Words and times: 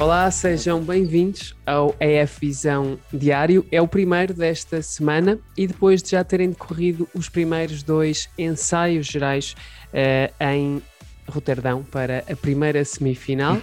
Olá, 0.00 0.30
sejam 0.30 0.80
bem-vindos 0.80 1.56
ao 1.66 1.92
EF 1.98 2.38
Visão 2.38 2.96
Diário. 3.12 3.66
É 3.72 3.82
o 3.82 3.88
primeiro 3.88 4.32
desta 4.32 4.80
semana 4.80 5.40
e 5.56 5.66
depois 5.66 6.00
de 6.00 6.12
já 6.12 6.22
terem 6.22 6.50
decorrido 6.50 7.08
os 7.12 7.28
primeiros 7.28 7.82
dois 7.82 8.30
ensaios 8.38 9.06
gerais 9.06 9.56
uh, 9.88 10.44
em 10.44 10.80
Roterdão 11.28 11.82
para 11.82 12.24
a 12.30 12.36
primeira 12.36 12.84
semifinal. 12.84 13.56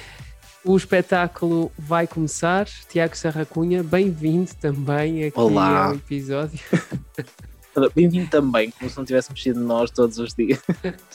o 0.62 0.76
espetáculo 0.76 1.72
vai 1.78 2.06
começar. 2.06 2.66
Tiago 2.90 3.16
Sarracunha, 3.16 3.82
bem-vindo 3.82 4.50
também 4.60 5.24
aqui 5.24 5.40
Olá. 5.40 5.86
ao 5.86 5.94
episódio. 5.94 6.60
Bem-vindo 7.94 8.28
também, 8.28 8.70
como 8.72 8.90
se 8.90 8.96
não 8.98 9.04
tivéssemos 9.04 9.42
sido 9.42 9.60
nós 9.60 9.90
todos 9.90 10.18
os 10.18 10.34
dias. 10.34 10.60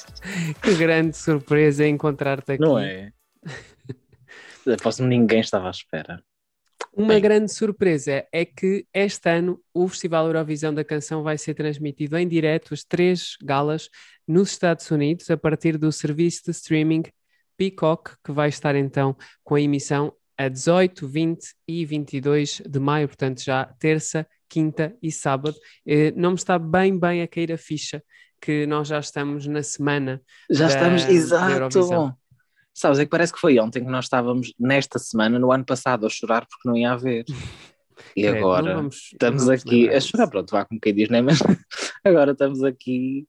que 0.63 0.74
grande 0.74 1.16
surpresa 1.16 1.86
encontrar-te 1.86 2.54
aqui. 2.54 2.62
Não 2.62 2.80
é? 2.80 3.12
Aposto 4.74 5.04
que 5.04 5.10
ninguém 5.10 5.40
estava 5.40 5.68
à 5.68 5.72
espera. 5.72 6.24
Uma 6.94 7.10
Bem. 7.10 7.22
grande 7.22 7.52
surpresa 7.52 8.26
é 8.32 8.46
que 8.46 8.86
este 8.94 9.30
ano 9.30 9.62
o 9.74 9.88
Festival 9.88 10.28
Eurovisão 10.28 10.74
da 10.74 10.84
Canção 10.84 11.24
vai 11.24 11.38
ser 11.38 11.54
transmitido 11.54 12.18
em 12.18 12.28
direto 12.28 12.74
as 12.74 12.84
três 12.84 13.36
galas 13.44 13.90
nos 14.26 14.52
Estados 14.52 14.90
Unidos 14.90 15.30
a 15.30 15.36
partir 15.36 15.78
do 15.78 15.91
serviço 15.91 16.46
de 16.46 16.52
streaming 16.52 17.04
Peacock, 17.58 18.12
que 18.24 18.32
vai 18.32 18.50
estar 18.50 18.76
então 18.76 19.16
com 19.44 19.55
a 19.55 19.62
emissão 19.62 20.14
a 20.38 20.48
18, 20.48 21.08
20 21.08 21.54
e 21.68 21.86
22 21.86 22.62
de 22.66 22.80
maio, 22.80 23.08
portanto 23.08 23.44
já 23.44 23.66
terça, 23.80 24.27
quinta 24.50 24.96
e 25.02 25.12
sábado. 25.12 25.55
Eh, 25.86 26.12
não 26.16 26.32
me 26.32 26.36
está 26.36 26.60
bem, 26.60 26.98
bem 26.98 27.22
a 27.22 27.27
cair 27.27 27.52
a 27.52 27.58
ficha 27.58 28.04
que 28.41 28.66
nós 28.66 28.88
já 28.88 28.99
estamos 28.99 29.48
na 29.48 29.63
semana. 29.63 30.21
Já 30.49 30.68
da, 30.68 30.74
estamos, 30.74 31.05
exato. 31.10 32.18
Sabes, 32.76 32.99
é 32.99 33.05
que 33.05 33.09
parece 33.09 33.31
que 33.31 33.40
foi 33.40 33.57
ontem 33.57 33.85
que 33.85 33.90
nós 33.90 34.05
estávamos 34.05 34.54
nesta 34.59 34.99
semana, 34.99 35.40
no 35.40 35.49
ano 35.49 35.63
passado, 35.63 36.05
a 36.05 36.09
chorar 36.09 36.45
porque 36.45 36.68
não 36.68 36.77
ia 36.77 36.91
haver. 36.91 37.26
E 38.13 38.26
é, 38.26 38.37
agora 38.37 38.76
vamos, 38.76 39.12
estamos 39.13 39.48
aqui 39.48 39.90
a 39.90 40.01
chorar, 40.01 40.27
pronto, 40.27 40.51
vá 40.51 40.65
como 40.65 40.81
quem 40.81 40.93
diz, 40.93 41.07
né? 41.07 41.21
Mas 41.21 41.40
agora 42.03 42.34
estamos 42.34 42.62
aqui, 42.62 43.26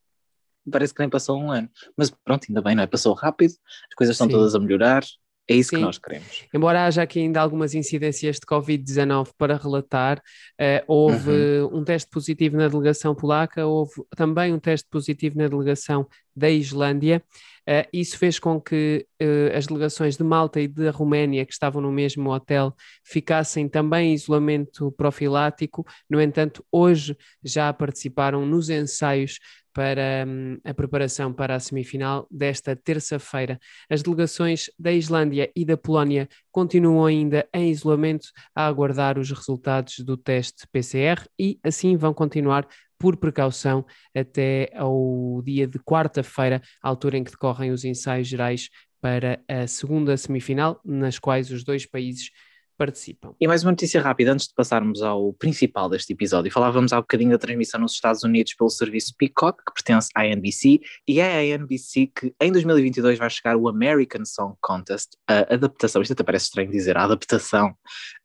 parece 0.68 0.92
que 0.92 0.98
nem 0.98 1.08
passou 1.08 1.40
um 1.40 1.52
ano. 1.52 1.70
Mas 1.96 2.10
pronto, 2.10 2.46
ainda 2.48 2.60
bem, 2.60 2.74
não 2.74 2.82
é? 2.82 2.86
Passou 2.86 3.14
rápido, 3.14 3.52
as 3.52 3.94
coisas 3.96 4.14
estão 4.14 4.26
Sim. 4.26 4.32
todas 4.32 4.56
a 4.56 4.58
melhorar, 4.58 5.04
é 5.48 5.54
isso 5.54 5.70
Sim. 5.70 5.76
que 5.76 5.82
nós 5.82 5.98
queremos. 5.98 6.46
Embora 6.52 6.84
haja 6.84 7.02
aqui 7.02 7.20
ainda 7.20 7.40
algumas 7.40 7.74
incidências 7.74 8.36
de 8.36 8.46
Covid-19 8.46 9.28
para 9.38 9.56
relatar, 9.56 10.18
uh, 10.18 10.84
houve 10.88 11.30
uhum. 11.30 11.78
um 11.78 11.84
teste 11.84 12.10
positivo 12.10 12.56
na 12.56 12.66
delegação 12.66 13.14
polaca, 13.14 13.64
houve 13.64 13.92
também 14.16 14.52
um 14.52 14.58
teste 14.58 14.88
positivo 14.90 15.38
na 15.38 15.46
delegação 15.46 16.08
da 16.34 16.50
Islândia. 16.50 17.22
Uh, 17.68 17.88
isso 17.92 18.16
fez 18.16 18.38
com 18.38 18.60
que 18.60 19.06
uh, 19.20 19.56
as 19.56 19.66
delegações 19.66 20.16
de 20.16 20.22
Malta 20.22 20.60
e 20.60 20.68
da 20.68 20.90
Roménia, 20.90 21.44
que 21.44 21.52
estavam 21.52 21.82
no 21.82 21.90
mesmo 21.90 22.30
hotel, 22.30 22.74
ficassem 23.04 23.68
também 23.68 24.10
em 24.10 24.14
isolamento 24.14 24.92
profilático. 24.92 25.84
No 26.08 26.20
entanto, 26.20 26.64
hoje 26.70 27.16
já 27.42 27.72
participaram 27.72 28.46
nos 28.46 28.70
ensaios 28.70 29.38
para 29.76 30.24
um, 30.26 30.56
a 30.64 30.72
preparação 30.72 31.34
para 31.34 31.54
a 31.54 31.60
semifinal 31.60 32.26
desta 32.30 32.74
terça-feira. 32.74 33.60
As 33.90 34.02
delegações 34.02 34.70
da 34.78 34.90
Islândia 34.90 35.52
e 35.54 35.66
da 35.66 35.76
Polónia 35.76 36.30
continuam 36.50 37.04
ainda 37.04 37.46
em 37.52 37.70
isolamento 37.70 38.28
a 38.54 38.66
aguardar 38.66 39.18
os 39.18 39.30
resultados 39.30 39.98
do 39.98 40.16
teste 40.16 40.66
PCR 40.72 41.28
e 41.38 41.60
assim 41.62 41.94
vão 41.94 42.14
continuar 42.14 42.66
por 42.98 43.16
precaução 43.16 43.84
até 44.14 44.70
ao 44.74 45.42
dia 45.44 45.66
de 45.66 45.78
quarta-feira, 45.78 46.62
altura 46.82 47.18
em 47.18 47.24
que 47.24 47.30
decorrem 47.30 47.70
os 47.70 47.84
ensaios 47.84 48.28
gerais 48.28 48.68
para 49.00 49.40
a 49.48 49.66
segunda 49.66 50.16
semifinal, 50.16 50.80
nas 50.84 51.18
quais 51.18 51.50
os 51.50 51.62
dois 51.62 51.86
países 51.86 52.30
participam. 52.76 53.34
E 53.40 53.48
mais 53.48 53.62
uma 53.62 53.72
notícia 53.72 54.00
rápida, 54.00 54.32
antes 54.32 54.48
de 54.48 54.54
passarmos 54.54 55.02
ao 55.02 55.32
principal 55.32 55.88
deste 55.88 56.12
episódio. 56.12 56.52
Falávamos 56.52 56.92
há 56.92 57.00
bocadinho 57.00 57.30
da 57.30 57.38
transmissão 57.38 57.80
nos 57.80 57.92
Estados 57.92 58.22
Unidos 58.22 58.54
pelo 58.54 58.70
serviço 58.70 59.14
Peacock, 59.16 59.64
que 59.64 59.72
pertence 59.72 60.10
à 60.14 60.26
NBC, 60.26 60.80
e 61.08 61.20
é 61.20 61.38
a 61.38 61.44
NBC 61.44 62.10
que 62.14 62.34
em 62.40 62.52
2022 62.52 63.18
vai 63.18 63.30
chegar 63.30 63.56
o 63.56 63.68
American 63.68 64.24
Song 64.24 64.54
Contest, 64.60 65.16
a 65.26 65.54
adaptação, 65.54 66.02
isto 66.02 66.12
até 66.12 66.22
parece 66.22 66.46
estranho 66.46 66.70
dizer, 66.70 66.96
a 66.96 67.04
adaptação 67.04 67.74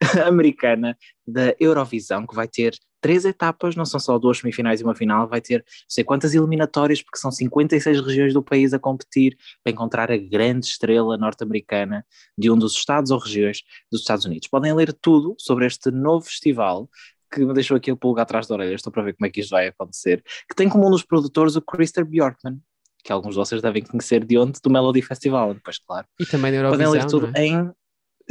americana 0.25 0.97
da 1.25 1.55
Eurovisão, 1.59 2.27
que 2.27 2.35
vai 2.35 2.47
ter 2.47 2.73
três 3.01 3.25
etapas, 3.25 3.75
não 3.75 3.85
são 3.85 3.99
só 3.99 4.17
duas 4.17 4.37
semifinais 4.37 4.79
e 4.79 4.83
uma 4.83 4.95
final, 4.95 5.27
vai 5.27 5.41
ter 5.41 5.59
não 5.59 5.85
sei 5.89 6.03
quantas 6.03 6.33
eliminatórias, 6.33 7.01
porque 7.01 7.17
são 7.17 7.31
56 7.31 7.99
regiões 7.99 8.33
do 8.33 8.43
país 8.43 8.73
a 8.73 8.79
competir 8.79 9.35
para 9.63 9.73
encontrar 9.73 10.11
a 10.11 10.17
grande 10.17 10.67
estrela 10.67 11.17
norte-americana 11.17 12.05
de 12.37 12.49
um 12.49 12.57
dos 12.57 12.73
estados 12.73 13.11
ou 13.11 13.19
regiões 13.19 13.63
dos 13.91 14.01
Estados 14.01 14.25
Unidos. 14.25 14.47
Podem 14.47 14.73
ler 14.73 14.93
tudo 14.93 15.35
sobre 15.37 15.65
este 15.65 15.91
novo 15.91 16.25
festival 16.25 16.87
que 17.33 17.43
me 17.45 17.53
deixou 17.53 17.77
aqui 17.77 17.89
a 17.89 17.95
pulga 17.95 18.21
atrás 18.21 18.45
da 18.45 18.55
orelha, 18.55 18.75
estou 18.75 18.91
para 18.91 19.03
ver 19.03 19.13
como 19.13 19.25
é 19.25 19.29
que 19.29 19.39
isto 19.39 19.51
vai 19.51 19.67
acontecer, 19.67 20.21
que 20.49 20.55
tem 20.55 20.67
como 20.67 20.85
um 20.85 20.91
dos 20.91 21.03
produtores 21.03 21.55
o 21.55 21.61
Christer 21.61 22.05
Bjorkman, 22.05 22.59
que 23.03 23.11
alguns 23.11 23.31
de 23.31 23.39
vocês 23.39 23.61
devem 23.61 23.81
conhecer 23.81 24.23
de 24.23 24.37
onde? 24.37 24.59
Do 24.61 24.69
Melody 24.69 25.01
Festival, 25.01 25.53
depois, 25.53 25.79
claro. 25.79 26.05
E 26.19 26.25
também 26.25 26.51
da 26.51 26.57
Eurovisão, 26.57 26.85
Podem 26.85 27.01
ler 27.01 27.09
tudo 27.09 27.31
é? 27.33 27.45
em 27.45 27.71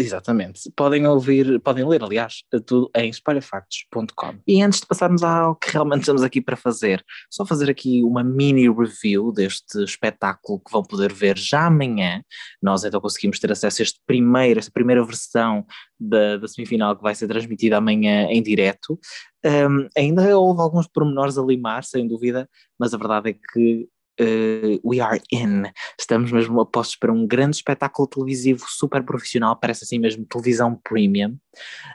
Exatamente. 0.00 0.70
Podem 0.74 1.06
ouvir, 1.06 1.60
podem 1.60 1.86
ler, 1.86 2.02
aliás, 2.02 2.42
tudo 2.66 2.90
em 2.96 3.10
espalhafactos.com. 3.10 4.38
E 4.46 4.62
antes 4.62 4.80
de 4.80 4.86
passarmos 4.86 5.22
ao 5.22 5.54
que 5.54 5.70
realmente 5.70 6.00
estamos 6.00 6.22
aqui 6.22 6.40
para 6.40 6.56
fazer, 6.56 7.04
só 7.30 7.44
fazer 7.44 7.68
aqui 7.68 8.02
uma 8.02 8.24
mini 8.24 8.68
review 8.70 9.30
deste 9.30 9.84
espetáculo 9.84 10.60
que 10.60 10.72
vão 10.72 10.82
poder 10.82 11.12
ver 11.12 11.36
já 11.36 11.66
amanhã. 11.66 12.22
Nós 12.62 12.82
então 12.82 13.00
conseguimos 13.00 13.38
ter 13.38 13.52
acesso 13.52 13.82
a 13.82 13.84
este 13.84 14.00
primeiro, 14.06 14.58
esta 14.58 14.72
primeira 14.72 15.04
versão 15.04 15.66
da, 15.98 16.38
da 16.38 16.48
semifinal 16.48 16.96
que 16.96 17.02
vai 17.02 17.14
ser 17.14 17.28
transmitida 17.28 17.76
amanhã 17.76 18.26
em 18.30 18.42
direto. 18.42 18.98
Um, 19.44 19.88
ainda 19.96 20.38
houve 20.38 20.62
alguns 20.62 20.86
pormenores 20.86 21.36
a 21.36 21.42
limar, 21.42 21.84
sem 21.84 22.08
dúvida, 22.08 22.48
mas 22.78 22.94
a 22.94 22.98
verdade 22.98 23.30
é 23.30 23.32
que 23.34 23.86
uh, 24.20 24.81
we 24.84 25.00
are 25.00 25.20
in. 25.32 25.64
Estamos 25.98 26.31
mesmo 26.31 26.60
apostos 26.60 26.97
para 26.97 27.12
um 27.12 27.26
grande 27.26 27.56
espetáculo 27.56 28.06
televisivo 28.06 28.64
super 28.69 29.03
profissional, 29.03 29.56
parece 29.56 29.84
assim 29.84 29.98
mesmo 29.98 30.25
televisão 30.26 30.78
premium. 30.84 31.36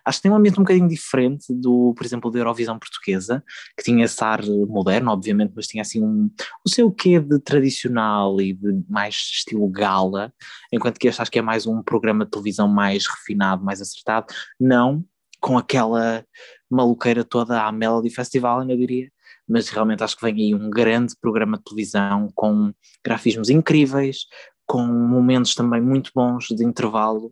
Acho 0.04 0.20
que 0.20 0.24
tem 0.24 0.32
um 0.32 0.36
ambiente 0.36 0.60
um 0.60 0.64
bocadinho 0.64 0.88
diferente 0.88 1.54
do, 1.54 1.94
por 1.96 2.06
exemplo, 2.06 2.32
da 2.32 2.40
Eurovisão 2.40 2.78
portuguesa, 2.80 3.44
que 3.78 3.84
tinha 3.84 4.06
esse 4.06 4.24
ar 4.24 4.44
moderno, 4.68 5.12
obviamente, 5.12 5.54
mas 5.56 5.68
tinha 5.68 5.82
assim 5.82 6.04
um, 6.04 6.30
o 6.66 6.70
seu 6.70 6.92
quê 6.92 7.20
de 7.20 7.40
tradicional 7.40 8.42
e 8.42 8.54
de 8.54 8.84
mais 8.90 9.16
estilo 9.16 9.68
gala, 9.70 10.34
enquanto 10.74 11.00
que 11.00 11.08
este 11.08 11.22
acho 11.22 11.32
que 11.32 11.40
é 11.40 11.42
mais 11.42 11.68
um 11.68 11.82
programa 11.84 12.26
de 12.26 12.32
televisão 12.32 12.68
mais 12.68 13.06
refinado, 13.08 13.64
mais 13.64 13.82
acertado, 13.82 14.28
não 14.60 15.06
com 15.40 15.58
aquela 15.58 16.26
maluqueira 16.70 17.24
toda 17.24 17.62
à 17.62 17.72
Melody 17.72 18.10
Festival, 18.10 18.68
eu 18.68 18.78
diria, 18.78 19.12
mas 19.48 19.70
realmente 19.70 20.04
acho 20.04 20.16
que 20.16 20.24
vem 20.24 20.36
aí 20.36 20.56
um 20.56 20.70
grande 20.70 21.14
programa 21.20 21.58
de 21.58 21.64
televisão 21.64 22.30
com 22.34 22.74
grafismos 23.04 23.50
incríveis, 23.50 24.26
com 24.66 24.86
momentos 24.86 25.54
também 25.56 25.82
muito 25.82 26.12
bons 26.14 26.48
de 26.48 26.64
intervalo. 26.64 27.32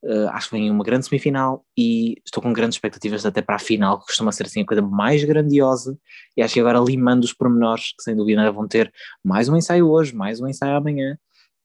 Uh, 0.00 0.28
acho 0.28 0.48
que 0.48 0.56
vem 0.56 0.70
uma 0.70 0.84
grande 0.84 1.06
semifinal 1.06 1.64
e 1.76 2.14
estou 2.24 2.40
com 2.40 2.52
grandes 2.52 2.76
expectativas 2.76 3.26
até 3.26 3.42
para 3.42 3.56
a 3.56 3.58
final, 3.58 3.98
que 3.98 4.06
costuma 4.06 4.30
ser 4.30 4.46
assim 4.46 4.62
a 4.62 4.66
coisa 4.66 4.80
mais 4.80 5.24
grandiosa. 5.24 5.98
E 6.36 6.42
acho 6.42 6.54
que 6.54 6.60
agora 6.60 6.78
limando 6.78 7.24
os 7.24 7.32
pormenores, 7.32 7.92
que 7.96 8.04
sem 8.04 8.14
dúvida 8.14 8.50
vão 8.52 8.68
ter 8.68 8.92
mais 9.24 9.48
um 9.48 9.56
ensaio 9.56 9.88
hoje, 9.90 10.14
mais 10.14 10.40
um 10.40 10.46
ensaio 10.46 10.76
amanhã, 10.76 11.18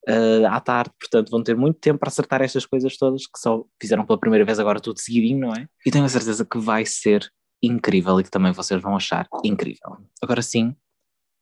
uh, 0.09 0.47
à 0.47 0.59
tarde, 0.59 0.91
portanto 0.99 1.29
vão 1.29 1.43
ter 1.43 1.55
muito 1.55 1.79
tempo 1.79 1.99
para 1.99 2.09
acertar 2.09 2.41
estas 2.41 2.65
coisas 2.65 2.97
todas, 2.97 3.27
que 3.27 3.39
só 3.39 3.63
fizeram 3.79 4.05
pela 4.05 4.19
primeira 4.19 4.45
vez 4.45 4.59
agora 4.59 4.79
tudo 4.79 4.99
seguidinho, 4.99 5.39
não 5.39 5.53
é? 5.53 5.67
E 5.85 5.91
tenho 5.91 6.05
a 6.05 6.09
certeza 6.09 6.43
que 6.43 6.57
vai 6.57 6.85
ser 6.85 7.29
incrível 7.63 8.19
e 8.19 8.23
que 8.23 8.29
também 8.29 8.51
vocês 8.51 8.81
vão 8.81 8.95
achar 8.95 9.27
incrível. 9.43 9.97
Agora 10.21 10.41
sim, 10.41 10.75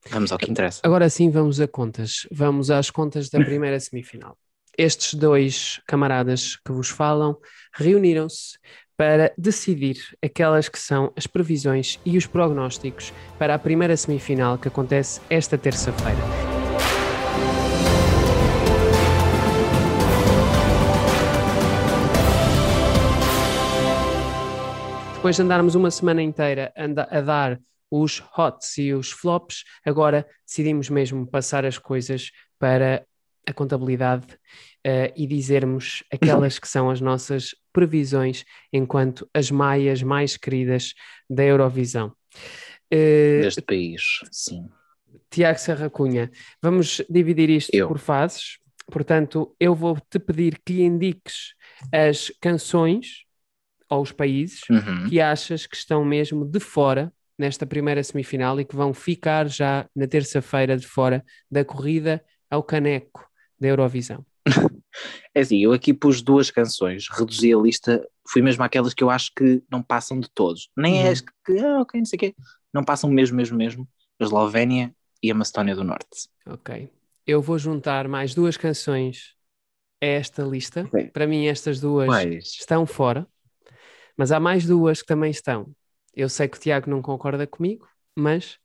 vamos 0.10 0.32
ao 0.32 0.38
que 0.38 0.50
interessa. 0.50 0.82
Agora 0.84 1.10
sim, 1.10 1.30
vamos 1.30 1.60
a 1.60 1.68
contas. 1.68 2.28
Vamos 2.32 2.70
às 2.70 2.90
contas 2.90 3.30
da 3.30 3.44
primeira 3.44 3.80
semifinal. 3.80 4.38
Estes 4.78 5.16
dois 5.16 5.82
camaradas 5.88 6.56
que 6.56 6.72
vos 6.72 6.90
falam 6.90 7.38
reuniram-se 7.74 8.58
para 8.96 9.34
decidir 9.38 9.98
aquelas 10.24 10.70
que 10.70 10.78
são 10.78 11.12
as 11.16 11.26
previsões 11.26 12.00
e 12.06 12.18
os 12.18 12.28
prognósticos 12.28 13.12
para 13.40 13.56
a 13.56 13.60
primeira 13.60 13.98
semifinal 13.98 14.58
que 14.58 14.68
acontece 14.68 15.20
esta 15.30 15.58
terça-feira. 15.58 16.51
Depois 25.22 25.36
de 25.36 25.44
andarmos 25.44 25.76
uma 25.76 25.92
semana 25.92 26.20
inteira 26.20 26.74
a, 26.76 27.22
dar 27.22 27.62
os 27.92 28.18
hots 28.18 28.76
e 28.80 28.92
os 28.92 29.12
flops, 29.12 29.64
agora 29.86 30.26
decidimos 30.48 30.90
mesmo 30.90 31.28
passar 31.28 31.64
as 31.64 31.78
coisas 31.78 32.32
para 32.58 33.06
a 33.48 33.54
contabilidade 33.54 34.26
uh, 34.34 35.14
e 35.16 35.28
dizermos 35.28 36.04
aquelas 36.12 36.58
que 36.58 36.68
são 36.68 36.90
as 36.90 37.00
nossas 37.00 37.54
previsões 37.72 38.44
enquanto 38.74 39.30
as 39.32 39.52
maias 39.52 40.02
mais 40.02 40.38
queridas 40.38 40.96
da 41.30 41.44
Eurovisão. 41.44 42.12
Uh, 42.92 43.44
Deste 43.44 43.62
país, 43.62 44.02
sim. 44.32 44.68
Tiago 45.30 45.60
Serra 45.60 45.88
Cunha, 45.88 46.32
vamos 46.60 47.00
dividir 47.08 47.52
isto 47.52 47.76
eu. 47.76 47.88
por 47.88 48.00
fases. 48.00 48.58
Portanto, 48.88 49.56
eu 49.60 49.76
vou-te 49.76 50.18
pedir 50.18 50.60
que 50.66 50.82
indiques 50.82 51.54
as 51.94 52.32
canções 52.42 53.30
ou 53.92 54.02
os 54.02 54.12
países 54.12 54.62
Uhum. 54.70 55.08
que 55.10 55.20
achas 55.20 55.68
que 55.68 55.76
estão 55.76 56.04
mesmo 56.06 56.46
de 56.46 56.60
fora 56.60 57.14
nesta 57.38 57.66
primeira 57.66 58.02
semifinal 58.04 58.60
e 58.60 58.66
que 58.66 58.76
vão 58.76 58.94
ficar 58.94 59.48
já 59.50 59.86
na 59.96 60.08
terça-feira 60.08 60.78
de 60.78 60.88
fora 60.88 61.24
da 61.50 61.66
corrida 61.66 62.24
ao 62.50 62.64
caneco 62.64 63.28
da 63.60 63.68
Eurovisão. 63.68 64.26
É 65.34 65.40
assim, 65.40 65.60
eu 65.64 65.72
aqui 65.72 65.94
pus 65.94 66.22
duas 66.22 66.52
canções, 66.52 67.08
reduzi 67.10 67.54
a 67.54 67.58
lista, 67.58 68.06
fui 68.28 68.42
mesmo 68.42 68.62
aquelas 68.64 68.94
que 68.94 69.02
eu 69.02 69.10
acho 69.10 69.32
que 69.34 69.64
não 69.72 69.82
passam 69.82 70.20
de 70.20 70.30
todos. 70.30 70.70
Nem 70.76 70.96
Uhum. 71.00 71.06
é 71.06 71.10
as 71.10 71.22
que, 71.22 71.58
ah, 71.60 71.80
ok, 71.80 71.98
não 72.02 72.06
sei 72.06 72.18
o 72.18 72.20
quê, 72.20 72.36
não 72.74 72.84
passam 72.84 73.10
mesmo, 73.10 73.38
mesmo, 73.38 73.58
mesmo. 73.58 73.88
A 74.20 74.24
Eslovénia 74.26 74.94
e 75.24 75.32
a 75.32 75.34
Macedónia 75.34 75.74
do 75.74 75.86
Norte. 75.86 76.28
Ok. 76.46 76.90
Eu 77.26 77.42
vou 77.42 77.58
juntar 77.58 78.10
mais 78.10 78.36
duas 78.36 78.58
canções 78.58 79.34
a 80.04 80.06
esta 80.06 80.44
lista. 80.44 80.84
Ok. 80.84 81.06
Para 81.14 81.26
mim, 81.26 81.46
estas 81.46 81.80
duas 81.80 82.08
Quais? 82.08 82.58
estão 82.60 82.86
fora, 82.86 83.26
mas 84.22 84.32
há 84.32 84.40
mais 84.40 84.68
duas 84.68 85.02
que 85.02 85.08
também 85.08 85.32
estão. 85.32 85.72
Eu 86.16 86.30
sei 86.30 86.48
que 86.48 86.56
o 86.56 86.60
Tiago 86.60 86.88
não 86.88 87.02
concorda 87.02 87.48
comigo, 87.48 87.88
mas 88.16 88.60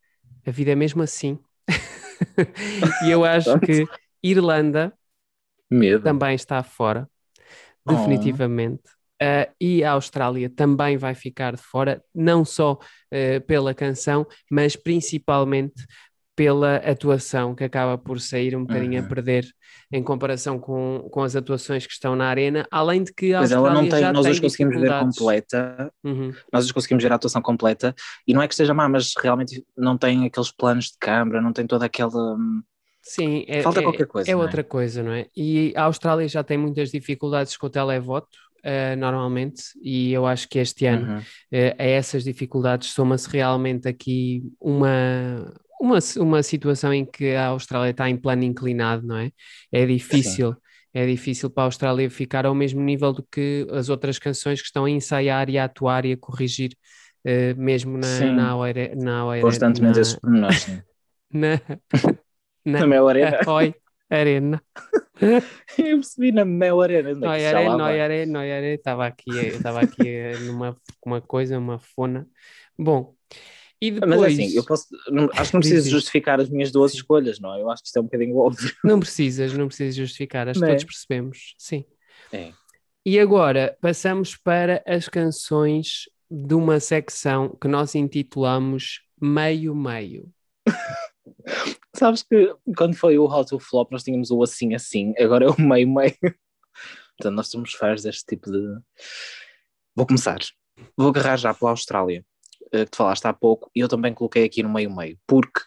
a 0.47 0.50
vida 0.50 0.73
é 0.73 0.75
mesmo 0.75 1.03
assim. 1.03 1.38
e 3.06 3.11
eu 3.11 3.25
acho 3.25 3.58
que 3.61 3.87
Irlanda 4.23 4.93
Medo. 5.70 6.03
também 6.03 6.35
está 6.35 6.62
fora, 6.62 7.08
Oh. 7.88 7.91
definitivamente. 7.91 8.82
Uh, 9.23 9.50
e 9.58 9.82
a 9.82 9.93
Austrália 9.93 10.50
também 10.50 10.99
vai 10.99 11.14
ficar 11.14 11.56
de 11.56 11.62
fora, 11.62 12.05
não 12.14 12.44
só 12.44 12.75
uh, 12.75 13.41
pela 13.47 13.73
canção, 13.73 14.26
mas 14.50 14.76
principalmente 14.76 15.87
pela 16.37 16.77
atuação 16.77 17.55
que 17.55 17.65
acaba 17.65 17.99
por 17.99 18.21
sair 18.21 18.55
um 18.56 18.62
bocadinho 18.65 19.00
Uhum. 19.00 19.06
a 19.06 19.09
perder 19.09 19.47
em 19.91 20.03
comparação 20.03 20.59
com, 20.59 21.09
com 21.11 21.23
as 21.23 21.35
atuações 21.35 21.87
que 21.87 21.93
estão 21.94 22.15
na 22.15 22.27
arena, 22.29 22.67
além 22.71 23.03
de 23.03 23.12
que 23.15 23.33
a 23.35 23.41
Mas 23.41 23.50
ela 23.53 23.62
Austrália 23.62 23.83
não 23.83 23.88
tem, 23.88 24.00
já 24.00 24.12
nós 24.12 24.27
hoje 24.27 24.41
conseguimos 24.41 24.77
ver 24.81 24.99
completa, 24.99 25.93
Uhum. 26.05 26.33
nós 26.53 26.65
hoje 26.65 26.75
conseguimos 26.75 27.03
ver 27.03 27.12
a 27.12 27.17
atuação 27.17 27.43
completa, 27.43 27.94
e 28.27 28.35
não 28.35 28.43
é 28.43 28.49
que 28.49 28.55
esteja 28.55 28.75
má, 28.75 28.88
mas 28.88 29.15
realmente 29.21 29.65
não 29.77 29.97
tem 29.99 30.27
aqueles 30.27 30.50
planos 30.53 30.87
de 30.87 30.99
câmara, 31.00 31.41
não 31.41 31.53
tem 31.53 31.67
toda 31.67 31.87
aquela. 31.87 32.35
hum, 32.37 32.62
Sim, 33.03 33.44
é, 33.49 33.62
Falta 33.62 33.81
é- 33.81 33.85
qualquer 33.85 34.06
coisa, 34.06 34.31
É 34.31 34.33
é? 34.33 34.37
outra 34.37 34.65
coisa, 34.65 35.03
não 35.03 35.12
é? 35.12 35.27
E 35.37 35.73
a 35.77 35.85
Austrália 35.85 36.27
já 36.29 36.43
tem 36.43 36.59
muitas 36.59 36.91
dificuldades 36.91 37.56
com 37.56 37.67
o 37.69 37.71
televoto, 37.71 38.37
uh, 38.65 38.97
normalmente, 38.99 39.62
e 39.81 40.12
eu 40.12 40.27
acho 40.27 40.49
que 40.49 40.59
este 40.59 40.85
ano 40.87 41.06
Uhum. 41.06 41.21
eh, 41.53 41.77
a 41.79 41.85
essas 41.85 42.25
dificuldades 42.25 42.91
soma-se 42.91 43.29
realmente 43.31 43.87
aqui 43.88 44.43
uma, 44.61 45.55
uma, 45.87 45.99
uma 46.19 46.43
situação 46.43 46.93
em 46.93 47.05
que 47.05 47.35
a 47.35 47.47
Austrália 47.47 47.91
está 47.91 48.09
em 48.11 48.17
plano 48.17 48.43
inclinado, 48.44 49.06
não 49.06 49.17
é? 49.17 49.31
É 49.73 49.87
difícil, 49.87 50.55
é 50.93 51.06
difícil 51.06 51.49
para 51.50 51.65
a 51.65 51.67
Austrália 51.67 52.11
ficar 52.11 52.47
ao 52.47 52.55
mesmo 52.55 52.81
nível 52.81 53.12
do 53.12 53.23
que 53.31 53.67
as 53.71 53.88
outras 53.88 54.19
canções 54.19 54.61
que 54.61 54.67
estão 54.67 54.85
a 54.85 54.91
ensaiar 54.91 55.49
e 55.49 55.59
a 55.59 55.65
atuar 55.65 56.05
e 56.05 56.12
a 56.12 56.17
corrigir, 56.17 56.73
eh, 57.25 57.55
mesmo 57.55 57.97
na, 57.99 58.06
Sim. 58.06 58.33
na, 58.35 58.56
oire- 58.56 58.94
na, 58.97 59.23
Constantemente 59.41 59.94
na, 59.97 60.00
esses 60.03 60.15
pormenores. 60.19 60.67
na, 61.33 61.61
na, 62.65 62.81
Na 62.81 62.87
Mel 62.87 63.09
Arena. 63.09 63.38
Oi, 63.47 63.75
arena. 64.11 64.62
Eu 65.21 65.97
percebi 65.99 66.31
na 66.33 66.44
Mel 66.44 66.81
Arena. 66.83 67.11
onde 67.11 67.19
é 67.19 67.21
que 67.21 67.27
Noi 67.27 67.38
isso 67.41 67.50
já 67.50 67.59
are, 67.59 67.69
lá 67.69 67.77
noi 67.77 67.93
vai? 67.93 68.00
are, 68.00 68.27
noi 68.27 68.53
are. 68.53 68.67
Estava 68.75 69.06
aqui, 69.06 69.31
estava 69.38 69.81
aqui 69.81 70.06
eh, 70.09 70.38
numa 70.41 70.77
uma 71.05 71.21
coisa, 71.21 71.59
uma 71.59 71.79
fona. 71.79 72.27
Bom, 72.79 73.15
e 73.81 73.93
Mas 73.93 74.00
depois... 74.00 74.38
é 74.38 74.43
assim, 74.43 74.56
eu 74.56 74.64
posso, 74.64 74.87
não- 75.08 75.28
acho 75.32 75.50
que 75.50 75.55
não 75.55 75.61
preciso 75.61 75.90
justificar 75.90 76.40
as 76.40 76.49
minhas 76.49 76.70
duas 76.70 76.94
escolhas, 76.94 77.38
não 77.38 77.55
é? 77.55 77.61
Eu 77.61 77.70
acho 77.70 77.82
que 77.82 77.88
isto 77.88 77.96
é 77.96 78.00
um 78.00 78.05
bocadinho 78.05 78.37
óbvio. 78.38 78.73
Não 78.82 79.00
precisas, 79.00 79.52
não 79.52 79.69
precisas 79.69 79.94
justificar, 79.94 80.49
acho 80.49 80.61
que 80.61 80.67
é? 80.67 80.69
todos 80.69 80.84
percebemos, 80.84 81.55
sim. 81.58 81.84
É. 82.32 82.52
E 83.05 83.20
agora 83.20 83.76
passamos 83.81 84.37
para 84.37 84.82
as 84.87 85.08
canções 85.08 86.08
de 86.31 86.55
uma 86.55 86.81
secção 86.81 87.56
que 87.61 87.69
nós 87.69 87.94
intitulamos 87.94 89.02
Meio 89.20 89.75
Meio. 89.75 90.28
Sabes 91.94 92.23
que 92.23 92.55
quando 92.76 92.94
foi 92.94 93.19
o 93.19 93.25
How 93.25 93.44
to 93.44 93.58
Flop 93.58 93.90
nós 93.90 94.02
tínhamos 94.02 94.31
o 94.31 94.43
assim 94.43 94.75
assim, 94.75 95.14
agora 95.19 95.46
é 95.46 95.49
o 95.49 95.61
meio 95.61 95.88
meio. 95.88 96.17
Portanto, 97.17 97.34
nós 97.34 97.49
somos 97.49 97.73
fãs 97.73 98.02
deste 98.02 98.25
tipo 98.26 98.50
de. 98.50 98.78
Vou 99.94 100.06
começar. 100.06 100.38
Vou 100.96 101.08
agarrar 101.08 101.38
já 101.38 101.55
pela 101.55 101.70
Austrália, 101.70 102.23
que 102.84 102.90
tu 102.90 102.96
falaste 102.96 103.25
há 103.26 103.32
pouco, 103.32 103.70
e 103.75 103.81
eu 103.81 103.88
também 103.88 104.12
coloquei 104.12 104.44
aqui 104.44 104.62
no 104.62 104.69
meio 104.69 104.94
meio, 104.94 105.19
porque 105.26 105.61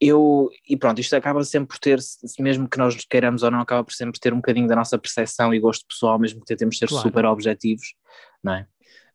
eu, 0.00 0.50
e 0.68 0.76
pronto, 0.76 1.00
isto 1.00 1.14
acaba 1.14 1.42
sempre 1.44 1.68
por 1.68 1.78
ter, 1.78 1.98
mesmo 2.38 2.68
que 2.68 2.78
nós 2.78 2.96
queiramos 3.08 3.42
ou 3.42 3.50
não, 3.50 3.60
acaba 3.60 3.84
por 3.84 3.92
sempre 3.92 4.20
ter 4.20 4.32
um 4.32 4.36
bocadinho 4.36 4.66
da 4.66 4.76
nossa 4.76 4.98
percepção 4.98 5.54
e 5.54 5.60
gosto 5.60 5.86
pessoal, 5.86 6.18
mesmo 6.18 6.40
que 6.40 6.46
tentemos 6.46 6.76
ser 6.78 6.88
Claro. 6.88 7.02
super 7.02 7.24
objetivos, 7.24 7.94
não 8.42 8.54
é? 8.54 8.66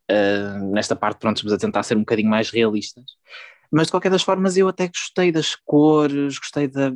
Eh, 0.10 0.60
nesta 0.72 0.96
parte, 0.96 1.20
pronto, 1.20 1.38
estamos 1.38 1.54
a 1.54 1.58
tentar 1.58 1.84
ser 1.84 1.96
um 1.96 2.00
bocadinho 2.00 2.30
mais 2.30 2.50
realistas. 2.50 3.06
Mas 3.72 3.88
de 3.88 3.92
qualquer 3.92 4.10
das 4.10 4.24
formas, 4.24 4.58
eu 4.58 4.68
até 4.68 4.88
gostei 4.88 5.32
das 5.32 5.56
cores, 5.56 6.40
gostei 6.40 6.68
da, 6.68 6.92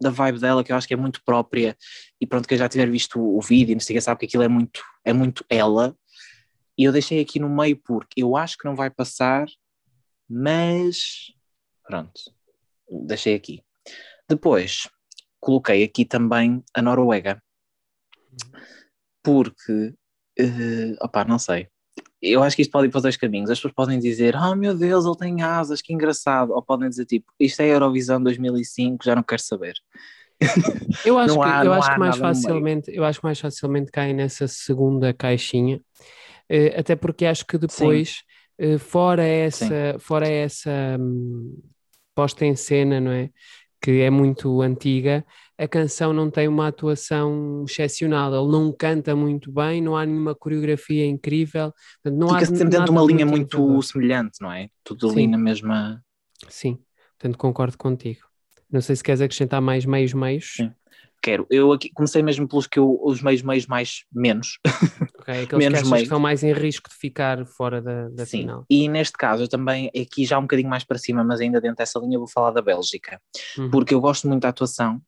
da 0.00 0.08
vibe 0.08 0.38
dela, 0.38 0.64
que 0.64 0.72
eu 0.72 0.76
acho 0.76 0.88
que 0.88 0.94
é 0.94 0.96
muito 0.96 1.22
própria. 1.22 1.76
E 2.18 2.26
pronto, 2.26 2.48
quem 2.48 2.56
já 2.56 2.68
tiver 2.68 2.90
visto 2.90 3.20
o, 3.20 3.36
o 3.36 3.42
vídeo, 3.42 3.76
que, 3.76 4.00
sabe 4.00 4.20
que 4.20 4.26
aquilo 4.26 4.42
é 4.42 4.48
muito, 4.48 4.82
é 5.04 5.12
muito 5.12 5.44
ela. 5.50 5.94
E 6.78 6.84
eu 6.84 6.92
deixei 6.92 7.20
aqui 7.20 7.40
no 7.40 7.48
meio 7.48 7.76
porque 7.84 8.22
eu 8.22 8.36
acho 8.36 8.56
que 8.56 8.64
não 8.64 8.76
vai 8.76 8.88
passar, 8.88 9.46
mas 10.30 11.32
pronto, 11.84 12.20
deixei 13.06 13.34
aqui. 13.34 13.62
Depois, 14.28 14.88
coloquei 15.40 15.82
aqui 15.82 16.04
também 16.04 16.62
a 16.74 16.80
Noruega, 16.80 17.42
porque, 19.22 19.94
eh, 20.38 20.94
opá, 21.00 21.24
não 21.24 21.38
sei. 21.38 21.68
Eu 22.20 22.42
acho 22.42 22.56
que 22.56 22.62
isto 22.62 22.70
pode 22.70 22.88
ir 22.88 22.90
para 22.90 22.98
os 22.98 23.02
dois 23.02 23.16
caminhos. 23.16 23.50
As 23.50 23.58
pessoas 23.58 23.74
podem 23.74 23.98
dizer, 23.98 24.34
oh 24.36 24.54
meu 24.56 24.76
Deus, 24.76 25.04
ele 25.04 25.16
tem 25.16 25.42
asas, 25.42 25.80
que 25.80 25.92
engraçado. 25.92 26.52
Ou 26.52 26.62
podem 26.62 26.88
dizer, 26.88 27.06
tipo, 27.06 27.32
isto 27.38 27.60
é 27.60 27.68
Eurovisão 27.68 28.20
2005, 28.22 29.04
já 29.04 29.14
não 29.14 29.22
quero 29.22 29.42
saber. 29.42 29.74
Eu 31.04 31.16
acho 31.18 31.34
Não 31.34 31.42
que, 31.42 31.48
há- 31.48 31.64
eu 31.64 31.72
acho 31.72 31.92
que 31.92 31.98
mais 31.98 32.16
facilmente, 32.16 32.90
eu 32.94 33.04
acho 33.04 33.20
que 33.20 33.24
mais 33.26 33.38
facilmente 33.40 33.90
cai 33.90 34.12
nessa 34.12 34.46
segunda 34.48 35.12
caixinha, 35.14 35.80
até 36.76 36.96
porque 36.96 37.26
acho 37.26 37.46
que 37.46 37.58
depois, 37.58 38.22
eh, 38.58 38.78
fora 38.78 39.24
essa, 39.24 39.96
fora 39.98 40.28
essa 40.28 40.96
hum, 40.98 41.56
posta 42.14 42.44
em 42.44 42.56
cena, 42.56 43.00
não 43.00 43.12
é? 43.12 43.30
Que 43.80 44.00
é 44.00 44.10
muito 44.10 44.60
antiga, 44.60 45.24
a 45.56 45.68
canção 45.68 46.12
não 46.12 46.30
tem 46.30 46.48
uma 46.48 46.68
atuação 46.68 47.64
excepcional, 47.68 48.34
ele 48.34 48.50
não 48.50 48.72
canta 48.72 49.14
muito 49.14 49.52
bem, 49.52 49.80
não 49.80 49.96
há 49.96 50.04
nenhuma 50.04 50.34
coreografia 50.34 51.06
incrível, 51.06 51.72
não 52.04 52.28
há 52.28 52.40
Fica 52.40 52.46
sempre 52.46 52.70
dentro 52.70 52.86
de 52.86 52.90
uma 52.90 53.04
linha 53.04 53.26
muito 53.26 53.82
semelhante, 53.82 54.40
não 54.40 54.50
é? 54.50 54.68
Tudo 54.82 55.08
Sim. 55.08 55.14
ali 55.14 55.26
na 55.28 55.38
mesma. 55.38 56.02
Sim, 56.48 56.78
portanto 57.18 57.38
concordo 57.38 57.78
contigo. 57.78 58.20
Não 58.70 58.80
sei 58.80 58.96
se 58.96 59.02
queres 59.02 59.20
acrescentar 59.20 59.60
mais 59.60 59.84
meios 59.84 60.12
meios. 60.12 60.54
Sim. 60.56 60.72
Quero. 61.22 61.46
Eu 61.50 61.72
aqui 61.72 61.90
comecei 61.92 62.22
mesmo 62.22 62.48
pelos 62.48 62.66
que 62.66 62.78
eu, 62.78 62.98
os 63.02 63.20
meios 63.20 63.42
meios 63.42 63.66
mais 63.66 64.04
menos. 64.12 64.58
Ok, 65.18 65.34
aqueles 65.34 65.48
que 65.48 65.56
Menos 65.58 65.82
meio. 65.82 65.94
que 65.96 66.02
estão 66.02 66.20
mais 66.20 66.42
em 66.42 66.52
risco 66.52 66.88
de 66.88 66.94
ficar 66.94 67.44
fora 67.44 67.82
da, 67.82 68.08
da 68.08 68.24
Sim. 68.24 68.40
final. 68.40 68.64
E 68.70 68.88
neste 68.88 69.14
caso, 69.16 69.44
eu 69.44 69.48
também, 69.48 69.88
aqui 69.88 70.24
já 70.24 70.38
um 70.38 70.42
bocadinho 70.42 70.68
mais 70.68 70.84
para 70.84 70.98
cima, 70.98 71.24
mas 71.24 71.40
ainda 71.40 71.60
dentro 71.60 71.76
dessa 71.76 71.98
linha, 71.98 72.18
vou 72.18 72.28
falar 72.28 72.50
da 72.52 72.62
Bélgica. 72.62 73.20
Uhum. 73.56 73.70
Porque 73.70 73.94
eu 73.94 74.00
gosto 74.00 74.28
muito 74.28 74.42
da 74.42 74.48
atuação, 74.48 75.00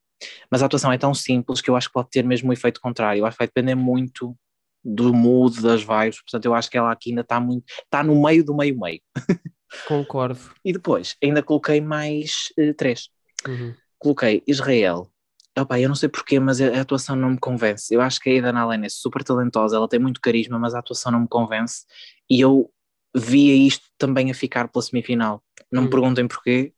mas 0.50 0.62
a 0.62 0.66
atuação 0.66 0.92
é 0.92 0.98
tão 0.98 1.14
simples 1.14 1.60
que 1.60 1.70
eu 1.70 1.76
acho 1.76 1.88
que 1.88 1.94
pode 1.94 2.10
ter 2.10 2.24
mesmo 2.24 2.50
um 2.50 2.52
efeito 2.52 2.80
contrário. 2.80 3.20
Eu 3.20 3.26
acho 3.26 3.36
que 3.36 3.44
vai 3.44 3.48
depender 3.48 3.74
muito 3.74 4.36
do 4.84 5.12
mood, 5.14 5.60
das 5.62 5.82
vibes. 5.82 6.22
Portanto, 6.22 6.44
eu 6.44 6.54
acho 6.54 6.70
que 6.70 6.78
ela 6.78 6.90
aqui 6.90 7.10
ainda 7.10 7.22
está 7.22 7.38
muito. 7.40 7.64
está 7.84 8.02
no 8.02 8.20
meio 8.20 8.44
do 8.44 8.56
meio-meio. 8.56 9.00
Concordo. 9.86 10.40
E 10.64 10.72
depois, 10.72 11.16
ainda 11.22 11.42
coloquei 11.42 11.80
mais 11.80 12.52
eh, 12.58 12.72
três. 12.72 13.08
Uhum. 13.46 13.74
Coloquei 13.98 14.42
Israel. 14.46 15.10
Opa, 15.58 15.80
eu 15.80 15.88
não 15.88 15.96
sei 15.96 16.08
porquê, 16.08 16.38
mas 16.38 16.60
a 16.60 16.80
atuação 16.80 17.16
não 17.16 17.30
me 17.30 17.38
convence. 17.38 17.92
Eu 17.92 18.00
acho 18.00 18.20
que 18.20 18.30
a 18.30 18.32
Aidan 18.32 18.56
Allen 18.58 18.84
é 18.84 18.88
super 18.88 19.22
talentosa, 19.24 19.76
ela 19.76 19.88
tem 19.88 19.98
muito 19.98 20.20
carisma, 20.20 20.58
mas 20.58 20.74
a 20.74 20.78
atuação 20.78 21.10
não 21.12 21.20
me 21.20 21.28
convence. 21.28 21.84
E 22.30 22.40
eu 22.40 22.70
via 23.14 23.54
isto 23.54 23.84
também 23.98 24.30
a 24.30 24.34
ficar 24.34 24.68
pela 24.68 24.82
semifinal. 24.82 25.42
Não 25.70 25.82
me 25.82 25.88
Hum. 25.88 25.90
perguntem 25.90 26.28
porquê, 26.28 26.72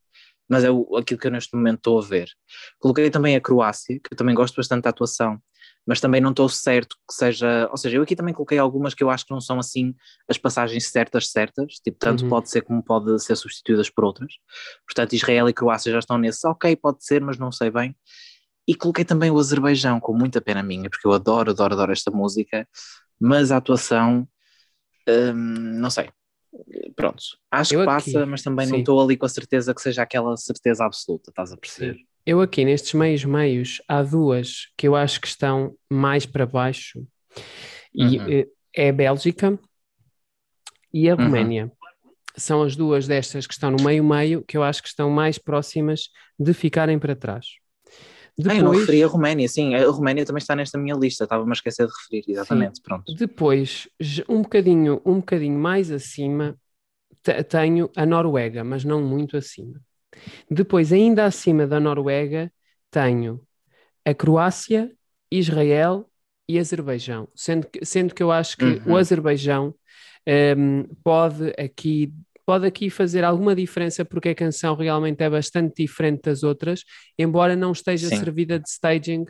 mas 0.49 0.65
é 0.65 0.71
o- 0.71 0.97
aquilo 0.97 1.21
que 1.21 1.27
eu 1.27 1.31
neste 1.31 1.55
momento 1.55 1.79
estou 1.79 1.99
a 2.01 2.03
ver. 2.03 2.29
Coloquei 2.79 3.11
também 3.11 3.37
a 3.37 3.41
Croácia, 3.41 4.01
que 4.01 4.13
eu 4.15 4.17
também 4.17 4.35
gosto 4.35 4.57
bastante 4.57 4.85
da 4.85 4.91
atuação, 4.91 5.39
mas 5.87 6.01
também 6.01 6.21
não 6.21 6.31
estou 6.31 6.49
certo 6.49 6.97
que 7.07 7.15
seja. 7.15 7.69
Ou 7.71 7.77
seja, 7.77 7.97
eu 7.99 8.03
aqui 8.03 8.17
também 8.17 8.33
coloquei 8.35 8.59
algumas 8.59 8.95
que 8.95 9.05
eu 9.05 9.11
acho 9.11 9.27
que 9.27 9.33
não 9.33 9.41
são 9.41 9.59
assim 9.59 9.95
as 10.29 10.39
passagens 10.39 10.89
certas, 10.89 11.29
certas, 11.31 11.75
tipo, 11.75 11.99
tanto 11.99 12.23
Uhum. 12.25 12.31
pode 12.31 12.51
ser 12.51 12.63
como 12.63 12.83
pode 12.83 13.23
ser 13.23 13.37
substituídas 13.37 13.91
por 13.91 14.05
outras. 14.05 14.33
Portanto, 14.87 15.13
Israel 15.13 15.49
e 15.49 15.53
Croácia 15.53 15.93
já 15.93 15.99
estão 15.99 16.17
nesse, 16.17 16.47
ok, 16.47 16.75
pode 16.77 17.05
ser, 17.05 17.21
mas 17.21 17.37
não 17.39 17.53
sei 17.53 17.71
bem. 17.71 17.95
E 18.67 18.75
coloquei 18.75 19.05
também 19.05 19.31
o 19.31 19.39
Azerbaijão, 19.39 19.99
com 19.99 20.13
muita 20.17 20.41
pena 20.41 20.63
minha, 20.63 20.89
porque 20.89 21.07
eu 21.07 21.13
adoro, 21.13 21.51
adoro, 21.51 21.75
adoro 21.75 21.93
esta 21.93 22.11
música, 22.11 22.67
mas 23.21 23.51
a 23.51 23.57
atuação, 23.57 24.27
hum, 25.09 25.81
não 25.81 25.91
sei. 25.91 26.09
Pronto, 26.95 27.23
acho 27.51 27.75
Eu 27.75 27.85
que 27.85 27.91
aqui, 27.91 28.13
passa, 28.13 28.27
mas 28.27 28.43
também 28.43 28.67
não 28.67 28.75
sim. 28.75 28.81
estou 28.81 29.01
ali 29.01 29.17
com 29.17 29.25
a 29.25 29.29
certeza 29.29 29.75
que 29.75 29.81
seja 29.81 30.03
aquela 30.03 30.37
certeza 30.37 30.85
absoluta, 30.85 31.31
estás 31.31 31.51
a 31.51 31.57
perceber? 31.57 31.97
Eu 32.25 32.41
aqui 32.41 32.65
nestes 32.65 32.93
meios 32.93 33.25
meios 33.25 33.83
há 33.89 34.03
duas 34.03 34.69
que 34.77 34.87
eu 34.87 34.95
acho 34.95 35.21
que 35.21 35.27
estão 35.27 35.75
mais 35.91 36.25
para 36.27 36.47
baixo 36.47 37.05
E 37.95 38.19
uhum. 38.19 38.45
é 38.77 38.89
a 38.89 38.93
Bélgica 38.93 39.59
e 40.93 41.09
a 41.09 41.15
uhum. 41.15 41.25
Roménia. 41.25 41.65
Uhum. 41.65 42.13
São 42.37 42.63
as 42.63 42.77
duas 42.77 43.07
destas 43.07 43.47
que 43.47 43.53
estão 43.53 43.71
no 43.71 43.83
meio-meio 43.83 44.43
que 44.43 44.57
eu 44.57 44.63
acho 44.63 44.83
que 44.83 44.89
estão 44.89 45.11
mais 45.11 45.39
próximas 45.39 46.09
de 46.39 46.55
ficarem 46.55 46.99
para 46.99 47.17
trás. 47.17 47.47
Depois, 48.37 48.57
ah, 48.57 48.61
eu 48.61 48.65
não 48.65 48.73
referi 48.73 49.03
a 49.03 49.07
Roménia, 49.07 49.47
sim, 49.49 49.75
a 49.75 49.91
Roménia 49.91 50.25
também 50.25 50.39
está 50.39 50.57
nesta 50.57 50.79
minha 50.79 50.95
lista, 50.95 51.25
estava-me 51.25 51.51
a 51.51 51.53
esquecer 51.53 51.87
de 51.87 51.93
referir, 51.93 52.25
exatamente, 52.27 52.79
sim. 52.79 52.83
pronto. 52.83 53.15
Depois, 53.15 53.89
um 54.29 54.41
bocadinho, 54.43 55.03
um 55.05 55.17
bocadinho 55.17 55.59
mais 55.59 55.91
acima, 55.91 56.57
tenho 57.49 57.91
a 57.95 58.07
Noruega, 58.07 58.65
mas 58.65 58.85
não 58.85 59.03
muito 59.03 59.37
acima. 59.37 59.81
Depois, 60.51 60.93
ainda 60.93 61.25
acima 61.25 61.67
da 61.67 61.79
Noruega, 61.79 62.51
tenho 62.91 63.41
a 64.05 64.15
Croácia, 64.15 64.91
Israel 65.31 66.09
e 66.49 66.59
Azerbaijão, 66.59 67.29
sendo 67.35 67.67
que, 67.67 67.85
sendo 67.85 68.15
que 68.15 68.23
eu 68.23 68.31
acho 68.31 68.57
que 68.57 68.65
uhum. 68.65 68.93
o 68.93 68.97
Azerbaijão 68.97 69.75
um, 70.57 70.85
pode 71.03 71.53
aqui 71.59 72.13
pode 72.53 72.67
aqui 72.67 72.91
fazer 72.91 73.25
alguma 73.25 73.55
diferença 73.57 74.05
porque 74.05 74.29
a 74.29 74.35
canção 74.35 74.75
realmente 74.75 75.23
é 75.23 75.31
bastante 75.31 75.83
diferente 75.83 76.25
das 76.25 76.43
outras, 76.43 76.85
embora 77.19 77.57
não 77.57 77.73
esteja 77.73 78.11
Sim. 78.11 78.19
servida 78.19 78.59
de 78.59 78.69
staging 78.69 79.25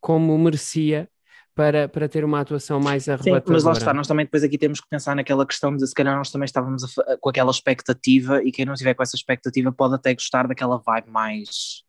como 0.00 0.38
merecia 0.38 1.08
para, 1.56 1.88
para 1.88 2.08
ter 2.08 2.24
uma 2.24 2.38
atuação 2.38 2.78
mais 2.78 3.08
arrebatadora. 3.08 3.42
Sim, 3.44 3.52
mas 3.52 3.64
lá 3.64 3.72
está, 3.72 3.92
nós 3.92 4.06
também 4.06 4.26
depois 4.26 4.44
aqui 4.44 4.56
temos 4.56 4.80
que 4.80 4.86
pensar 4.88 5.16
naquela 5.16 5.44
questão 5.44 5.76
de 5.76 5.84
se 5.84 5.92
calhar 5.92 6.16
nós 6.16 6.30
também 6.30 6.44
estávamos 6.44 6.84
a, 7.00 7.16
com 7.16 7.28
aquela 7.28 7.50
expectativa 7.50 8.44
e 8.44 8.52
quem 8.52 8.64
não 8.64 8.74
tiver 8.74 8.94
com 8.94 9.02
essa 9.02 9.16
expectativa 9.16 9.72
pode 9.72 9.96
até 9.96 10.14
gostar 10.14 10.46
daquela 10.46 10.78
vibe 10.78 11.10
mais 11.10 11.82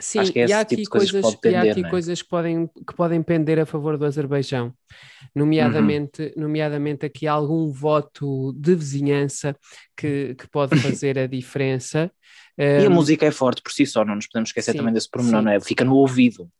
Sim, 0.00 0.18
Acho 0.18 0.32
que 0.32 0.40
é 0.40 0.46
e 0.46 0.52
há 0.52 0.60
aqui, 0.60 0.76
tipo 0.76 0.90
coisas, 0.90 1.34
que, 1.34 1.40
pender, 1.40 1.64
e 1.64 1.68
há 1.68 1.70
aqui 1.70 1.82
né? 1.82 1.90
coisas 1.90 2.20
que 2.20 2.28
podem, 2.28 2.66
que 2.66 2.94
podem 2.96 3.22
pender 3.22 3.60
a 3.60 3.66
favor 3.66 3.96
do 3.96 4.04
Azerbaijão, 4.04 4.74
nomeadamente, 5.32 6.32
uhum. 6.36 6.42
nomeadamente 6.42 7.06
aqui 7.06 7.28
algum 7.28 7.70
voto 7.70 8.52
de 8.54 8.74
vizinhança 8.74 9.56
que, 9.96 10.34
que 10.34 10.48
pode 10.48 10.76
fazer 10.82 11.16
a 11.16 11.28
diferença. 11.28 12.10
e 12.58 12.82
um, 12.82 12.86
a 12.86 12.90
música 12.90 13.24
é 13.24 13.30
forte 13.30 13.62
por 13.62 13.70
si 13.70 13.86
só, 13.86 14.04
não 14.04 14.16
nos 14.16 14.26
podemos 14.26 14.48
esquecer 14.48 14.72
sim, 14.72 14.78
também 14.78 14.92
desse 14.92 15.08
pormenor, 15.08 15.42
não 15.42 15.52
é? 15.52 15.60
Fica 15.60 15.84
no 15.84 15.94
ouvido. 15.94 16.50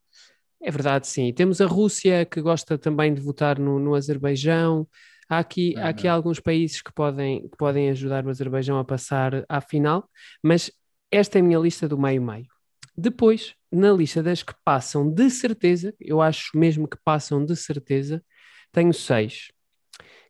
É 0.62 0.70
verdade, 0.70 1.06
sim. 1.08 1.32
Temos 1.32 1.60
a 1.60 1.66
Rússia 1.66 2.24
que 2.24 2.40
gosta 2.40 2.78
também 2.78 3.12
de 3.12 3.20
votar 3.20 3.58
no, 3.58 3.80
no 3.80 3.96
Azerbaijão. 3.96 4.86
Há 5.28 5.40
aqui, 5.40 5.74
uhum. 5.76 5.82
há 5.82 5.88
aqui 5.88 6.06
uhum. 6.06 6.14
alguns 6.14 6.38
países 6.38 6.80
que 6.80 6.92
podem, 6.92 7.48
que 7.48 7.56
podem 7.56 7.90
ajudar 7.90 8.24
o 8.24 8.30
Azerbaijão 8.30 8.78
a 8.78 8.84
passar 8.84 9.44
à 9.48 9.60
final, 9.60 10.08
mas 10.40 10.70
esta 11.10 11.38
é 11.38 11.40
a 11.40 11.44
minha 11.44 11.58
lista 11.58 11.88
do 11.88 11.98
meio-meio. 11.98 12.53
Depois, 12.96 13.54
na 13.70 13.92
lista 13.92 14.22
das 14.22 14.42
que 14.42 14.54
passam 14.64 15.10
de 15.10 15.28
certeza, 15.30 15.94
eu 16.00 16.22
acho 16.22 16.56
mesmo 16.56 16.86
que 16.86 16.96
passam 17.04 17.44
de 17.44 17.56
certeza, 17.56 18.24
tenho 18.70 18.92
seis, 18.92 19.50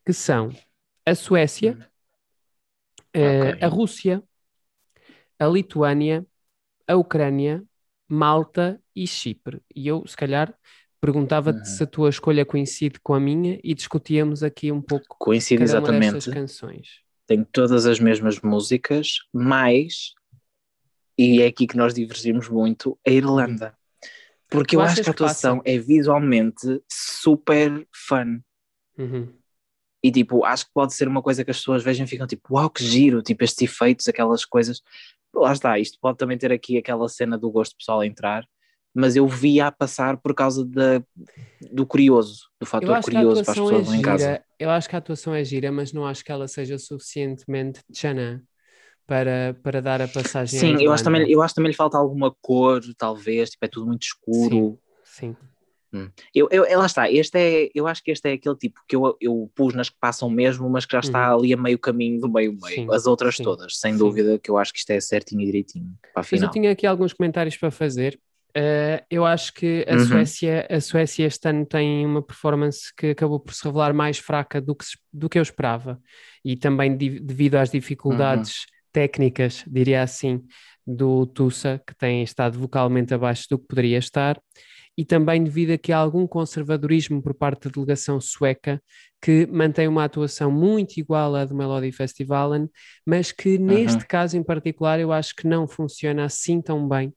que 0.05 0.13
são 0.13 0.51
a 1.07 1.15
Suécia, 1.15 1.79
uh, 3.15 3.51
okay. 3.51 3.63
a 3.63 3.69
Rússia, 3.69 4.23
a 5.39 5.47
Lituânia, 5.47 6.27
a 6.87 6.97
Ucrânia, 6.97 7.63
Malta 8.09 8.81
e 8.95 9.07
Chipre. 9.07 9.61
E 9.75 9.87
eu, 9.87 10.07
se 10.07 10.17
calhar, 10.17 10.55
perguntava-te 11.01 11.59
uhum. 11.59 11.65
se 11.65 11.83
a 11.83 11.87
tua 11.87 12.09
escolha 12.09 12.47
coincide 12.47 12.99
com 13.01 13.13
a 13.13 13.21
minha 13.21 13.59
e 13.63 13.75
discutíamos 13.75 14.43
aqui 14.43 14.73
um 14.73 14.81
pouco 14.81 15.17
coincide 15.19 15.65
cada 15.67 15.79
exatamente. 15.79 16.31
canções. 16.31 17.03
Tenho 17.27 17.45
todas 17.45 17.87
as 17.87 18.01
mesmas 18.01 18.41
músicas, 18.41 19.19
mas 19.33 20.15
e 21.17 21.43
é 21.43 21.47
aqui 21.47 21.67
que 21.67 21.77
nós 21.77 21.95
divergimos 21.95 22.49
muito, 22.49 22.99
a 23.07 23.11
Irlanda. 23.11 23.75
Porque 24.49 24.77
tu 24.77 24.81
eu 24.81 24.85
acho 24.85 25.03
que 25.03 25.09
a 25.09 25.13
atuação 25.13 25.63
é 25.65 25.79
visualmente 25.79 26.83
super 26.89 27.87
fun. 27.93 28.41
Uhum. 28.99 29.33
E 30.03 30.13
tipo, 30.13 30.45
acho 30.45 30.67
que 30.67 30.73
pode 30.75 30.93
ser 30.95 31.09
uma 31.09 31.23
coisa 31.23 31.45
que 31.45 31.51
as 31.51 31.57
pessoas 31.57 31.83
vejam 31.83 32.05
e 32.05 32.09
ficam 32.09 32.27
tipo, 32.27 32.55
uau, 32.55 32.69
que 32.69 32.85
giro, 32.85 33.23
tipo 33.23 33.43
estes 33.43 33.63
efeitos, 33.63 34.07
aquelas 34.07 34.45
coisas. 34.45 34.83
Lá 35.35 35.53
está, 35.53 35.79
isto 35.79 35.99
pode 36.01 36.19
também 36.19 36.37
ter 36.37 36.53
aqui 36.53 36.77
aquela 36.77 37.09
cena 37.09 37.39
do 37.39 37.51
gosto 37.51 37.77
pessoal 37.77 38.01
a 38.01 38.07
entrar, 38.07 38.47
mas 38.95 39.17
eu 39.17 39.27
via 39.27 39.67
a 39.67 39.73
passar 39.73 40.19
por 40.19 40.35
causa 40.35 40.65
da, 40.65 41.03
do 41.73 41.87
curioso, 41.87 42.49
do 42.61 42.67
fator 42.67 43.01
curioso 43.03 43.43
para 43.43 43.53
as 43.53 43.59
pessoas 43.59 43.93
é 43.93 43.97
em 43.97 44.03
casa. 44.03 44.45
Eu 44.59 44.71
acho 44.71 44.89
que 44.89 44.95
a 44.95 44.99
atuação 44.99 45.35
é 45.35 45.43
gira, 45.43 45.73
mas 45.73 45.93
não 45.93 46.07
acho 46.07 46.25
que 46.25 46.31
ela 46.31 46.47
seja 46.47 46.79
suficientemente 46.79 47.81
chana 47.93 48.45
para, 49.07 49.57
para 49.63 49.83
dar 49.83 50.01
a 50.01 50.09
passagem 50.09 50.59
Sim, 50.59 50.83
eu 50.83 50.93
acho, 50.93 51.05
também, 51.05 51.31
eu 51.31 51.43
acho 51.43 51.55
também 51.55 51.71
lhe 51.71 51.77
falta 51.77 51.99
alguma 51.99 52.35
cor, 52.41 52.81
talvez, 52.97 53.51
tipo, 53.51 53.65
é 53.65 53.69
tudo 53.69 53.87
muito 53.87 54.03
escuro. 54.03 54.79
Sim. 55.05 55.35
sim. 55.35 55.37
Hum. 55.95 56.11
Eu, 56.35 56.49
eu, 56.51 56.79
lá 56.79 56.87
está, 56.87 57.09
este 57.09 57.39
é, 57.39 57.71
eu 57.73 57.87
acho 57.87 58.03
que 58.03 58.11
este 58.11 58.29
é 58.29 58.33
aquele 58.33 58.57
tipo 58.57 58.81
que 58.89 58.97
eu, 58.97 59.17
eu 59.21 59.49
pus 59.55 59.75
nas 59.75 59.89
que 59.89 59.97
passam 60.01 60.29
mesmo, 60.29 60.69
mas 60.69 60.85
que 60.85 60.93
já 60.93 60.99
está 60.99 61.31
uhum. 61.31 61.39
ali 61.39 61.55
a 61.55 61.57
meio 61.57 61.79
caminho 61.79 62.21
do 62.21 62.29
meio-meio. 62.29 62.93
As 62.93 63.07
outras 63.07 63.37
sim. 63.37 63.45
todas, 63.45 63.79
sem 63.79 63.93
sim. 63.93 63.99
dúvida, 63.99 64.37
que 64.39 64.51
eu 64.51 64.59
acho 64.59 64.73
que 64.73 64.81
isto 64.81 64.91
é 64.91 64.99
certinho 64.99 65.43
e 65.43 65.47
direitinho. 65.47 65.95
Para. 66.13 66.27
Mas 66.31 66.43
eu 66.43 66.51
tinha 66.51 66.73
aqui 66.73 66.85
alguns 66.85 67.13
comentários 67.13 67.57
para 67.57 67.71
fazer. 67.71 68.19
Uh, 68.57 69.03
eu 69.11 69.25
acho 69.25 69.53
que 69.53 69.85
a, 69.89 69.95
uhum. 69.95 70.07
Suécia, 70.07 70.67
a 70.71 70.81
Suécia 70.81 71.27
este 71.27 71.49
ano 71.49 71.67
tem 71.67 72.07
uma 72.07 72.23
performance 72.23 72.93
que 72.97 73.09
acabou 73.09 73.39
por 73.41 73.53
se 73.53 73.65
revelar 73.65 73.93
mais 73.93 74.19
fraca 74.19 74.61
do 74.61 74.77
que, 74.77 74.85
do 75.13 75.29
que 75.29 75.39
eu 75.39 75.43
esperava, 75.43 76.01
e 76.45 76.57
também 76.57 76.97
devido 76.97 77.57
às 77.57 77.71
dificuldades 77.71 78.67
técnicas, 78.95 79.65
diria 79.67 80.03
assim, 80.03 80.41
do 80.87 81.27
Tussa, 81.27 81.83
que 81.85 81.95
tem 81.97 82.23
estado 82.23 82.59
vocalmente 82.59 83.13
abaixo 83.13 83.47
do 83.51 83.59
que 83.59 83.67
poderia 83.67 83.99
estar, 83.99 84.41
e 84.97 85.05
também 85.05 85.43
devido 85.43 85.73
a 85.73 85.79
que 85.79 85.93
há 85.93 85.99
algum 85.99 86.25
conservadorismo 86.25 87.21
por 87.21 87.35
parte 87.35 87.65
da 87.65 87.71
delegação 87.73 88.21
sueca, 88.21 88.81
que 89.21 89.47
mantém 89.51 89.89
uma 89.89 90.05
atuação 90.05 90.53
muito 90.53 90.97
igual 90.99 91.35
à 91.35 91.45
do 91.45 91.57
Melody 91.57 91.91
Festivalen, 91.91 92.69
mas 93.05 93.33
que 93.33 93.59
neste 93.59 93.99
uhum. 93.99 94.07
caso 94.09 94.37
em 94.37 94.43
particular 94.45 95.01
eu 95.01 95.13
acho 95.13 95.35
que 95.35 95.49
não 95.49 95.67
funciona 95.67 96.25
assim 96.25 96.63
tão 96.63 96.89
bem 96.89 97.13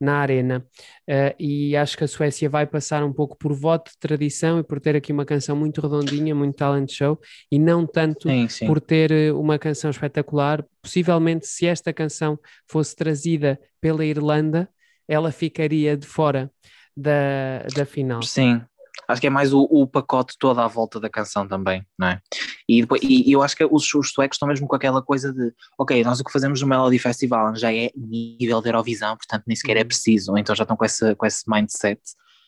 na 0.00 0.18
arena. 0.18 0.64
Uh, 1.08 1.34
e 1.38 1.76
acho 1.76 1.96
que 1.96 2.04
a 2.04 2.08
Suécia 2.08 2.48
vai 2.48 2.66
passar 2.66 3.02
um 3.04 3.12
pouco 3.12 3.36
por 3.36 3.52
voto 3.52 3.90
de 3.90 3.98
tradição 3.98 4.58
e 4.58 4.62
por 4.62 4.80
ter 4.80 4.94
aqui 4.96 5.12
uma 5.12 5.24
canção 5.24 5.56
muito 5.56 5.80
redondinha, 5.80 6.34
muito 6.34 6.56
talent 6.56 6.90
show, 6.90 7.18
e 7.50 7.58
não 7.58 7.86
tanto 7.86 8.28
sim, 8.28 8.48
sim. 8.48 8.66
por 8.66 8.80
ter 8.80 9.10
eh, 9.10 9.32
uma 9.32 9.58
canção 9.58 9.90
espetacular. 9.90 10.64
Possivelmente, 10.80 11.46
se 11.46 11.66
esta 11.66 11.92
canção 11.92 12.38
fosse 12.70 12.94
trazida 12.94 13.58
pela 13.80 14.04
Irlanda, 14.04 14.68
ela 15.08 15.32
ficaria 15.32 15.96
de 15.96 16.06
fora 16.06 16.50
da, 16.96 17.64
da 17.74 17.84
final. 17.84 18.22
Sim, 18.22 18.60
Acho 19.08 19.22
que 19.22 19.26
é 19.26 19.30
mais 19.30 19.54
o, 19.54 19.62
o, 19.62 19.86
pacote 19.86 20.36
todo 20.38 20.60
à 20.60 20.66
volta 20.66 21.00
da 21.00 21.08
canção 21.08 21.48
também, 21.48 21.82
não 21.98 22.08
é? 22.08 22.20
E, 22.68 22.82
depois, 22.82 23.00
e, 23.02 23.28
e 23.28 23.32
eu 23.32 23.42
acho 23.42 23.56
que 23.56 23.64
os, 23.64 23.94
os 23.94 24.10
suecos 24.10 24.34
estão 24.34 24.46
mesmo 24.46 24.68
com 24.68 24.76
aquela 24.76 25.00
coisa 25.00 25.32
de, 25.32 25.52
ok, 25.78 26.04
nós 26.04 26.20
o 26.20 26.24
que 26.24 26.30
fazemos 26.30 26.60
no 26.60 26.66
Melody 26.66 26.98
Festival 26.98 27.56
já 27.56 27.72
é 27.72 27.90
nível 27.96 28.60
de 28.60 28.68
Eurovisão, 28.68 29.16
portanto 29.16 29.44
nem 29.46 29.56
sequer 29.56 29.78
é 29.78 29.80
uhum. 29.80 29.86
preciso, 29.86 30.36
então 30.36 30.54
já 30.54 30.64
estão 30.64 30.76
com 30.76 30.84
esse, 30.84 31.14
com 31.14 31.24
esse 31.24 31.44
mindset 31.48 32.00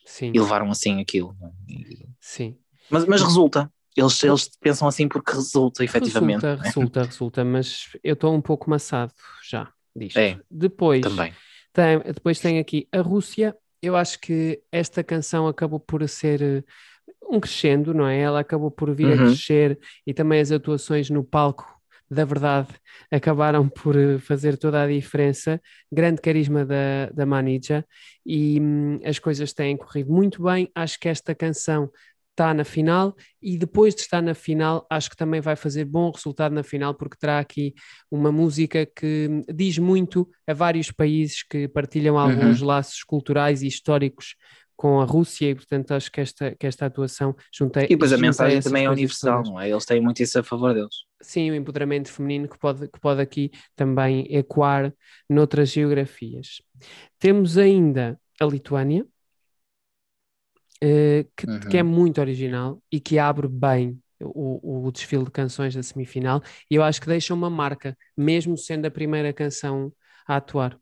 Sim. 0.05 0.31
e 0.33 0.39
levaram 0.39 0.69
assim 0.69 1.01
aquilo. 1.01 1.35
É? 1.41 1.73
E, 1.73 2.05
Sim. 2.19 2.55
Mas, 2.87 3.05
mas 3.05 3.21
resulta, 3.23 3.71
eles, 3.97 4.23
eles 4.23 4.49
pensam 4.59 4.87
assim 4.87 5.07
porque 5.07 5.31
resulta, 5.31 5.83
efetivamente. 5.83 6.41
Resulta, 6.41 6.61
é? 6.61 6.67
resulta, 6.67 7.03
resulta, 7.03 7.43
mas 7.43 7.97
eu 8.03 8.13
estou 8.13 8.35
um 8.35 8.41
pouco 8.41 8.69
maçado 8.69 9.13
já 9.49 9.71
disto. 9.95 10.17
É, 10.19 10.39
depois, 10.51 11.01
também. 11.01 11.33
Tem, 11.73 11.99
depois 11.99 12.39
tem 12.39 12.59
aqui 12.59 12.87
a 12.91 13.01
Rússia 13.01 13.55
eu 13.81 13.95
acho 13.95 14.19
que 14.19 14.61
esta 14.71 15.03
canção 15.03 15.47
acabou 15.47 15.79
por 15.79 16.07
ser 16.07 16.41
eh, 16.41 16.63
um 17.23 17.39
crescendo, 17.39 17.93
não 17.93 18.07
é? 18.07 18.19
Ela 18.19 18.39
acabou 18.39 18.71
por 18.71 18.93
vir 18.93 19.07
uhum. 19.07 19.13
a 19.13 19.17
crescer 19.17 19.79
e 20.05 20.13
também 20.13 20.39
as 20.39 20.51
atuações 20.51 21.09
no 21.09 21.23
palco 21.23 21.65
da 22.11 22.25
verdade 22.25 22.67
acabaram 23.09 23.69
por 23.69 23.95
eh, 23.95 24.19
fazer 24.19 24.57
toda 24.57 24.83
a 24.83 24.87
diferença. 24.87 25.61
Grande 25.89 26.19
carisma 26.19 26.65
da, 26.65 27.09
da 27.13 27.25
Manija 27.25 27.85
e 28.25 28.59
hum, 28.59 28.99
as 29.05 29.17
coisas 29.17 29.53
têm 29.53 29.77
corrido 29.77 30.11
muito 30.11 30.43
bem. 30.43 30.69
Acho 30.75 30.99
que 30.99 31.07
esta 31.07 31.33
canção 31.33 31.89
está 32.31 32.53
na 32.53 32.65
final 32.65 33.15
e 33.41 33.57
depois 33.57 33.93
de 33.95 34.01
estar 34.01 34.21
na 34.21 34.33
final, 34.33 34.85
acho 34.89 35.09
que 35.09 35.15
também 35.15 35.39
vai 35.39 35.55
fazer 35.55 35.85
bom 35.85 36.11
resultado 36.11 36.53
na 36.53 36.63
final, 36.63 36.93
porque 36.93 37.17
terá 37.17 37.39
aqui 37.39 37.73
uma 38.09 38.31
música 38.31 38.85
que 38.85 39.29
diz 39.53 39.77
muito 39.77 40.27
a 40.47 40.53
vários 40.53 40.91
países 40.91 41.43
que 41.43 41.67
partilham 41.67 42.15
uhum. 42.15 42.21
alguns 42.21 42.61
uhum. 42.61 42.67
laços 42.67 43.03
culturais 43.03 43.61
e 43.61 43.67
históricos 43.67 44.35
com 44.81 44.99
a 44.99 45.05
Rússia 45.05 45.51
e 45.51 45.53
portanto 45.53 45.91
acho 45.91 46.11
que 46.11 46.19
esta, 46.19 46.55
que 46.55 46.65
esta 46.65 46.87
atuação 46.87 47.35
junta 47.53 47.83
E 47.83 47.89
depois 47.89 48.11
a 48.11 48.17
mensagem 48.17 48.59
também 48.61 48.85
é 48.85 48.89
universal, 48.89 49.43
não 49.43 49.59
é? 49.59 49.69
Eles 49.69 49.85
têm 49.85 50.01
muito 50.01 50.23
isso 50.23 50.39
a 50.39 50.43
favor 50.43 50.73
deles. 50.73 51.05
Sim, 51.21 51.51
o 51.51 51.53
empoderamento 51.53 52.11
feminino 52.11 52.49
que 52.49 52.57
pode, 52.57 52.87
que 52.87 52.99
pode 52.99 53.21
aqui 53.21 53.51
também 53.75 54.25
ecoar 54.35 54.91
noutras 55.29 55.69
geografias. 55.69 56.63
Temos 57.19 57.59
ainda 57.59 58.19
a 58.39 58.45
Lituânia, 58.45 59.05
uh, 60.83 61.29
que, 61.37 61.45
uhum. 61.47 61.59
que, 61.59 61.77
é 61.77 61.83
muito 61.83 62.19
original 62.19 62.81
e 62.91 62.99
que 62.99 63.19
abre 63.19 63.47
bem 63.47 64.01
o, 64.19 64.87
o, 64.87 64.91
desfile 64.91 65.25
de 65.25 65.31
canções 65.31 65.75
da 65.75 65.83
semifinal 65.83 66.41
e 66.71 66.73
eu 66.73 66.81
acho 66.81 66.99
que 66.99 67.05
deixa 67.05 67.35
uma 67.35 67.51
marca, 67.51 67.95
mesmo 68.17 68.57
sendo 68.57 68.87
a 68.87 68.91
primeira 68.91 69.31
canção 69.31 69.93
a 70.27 70.37
atuar. 70.37 70.75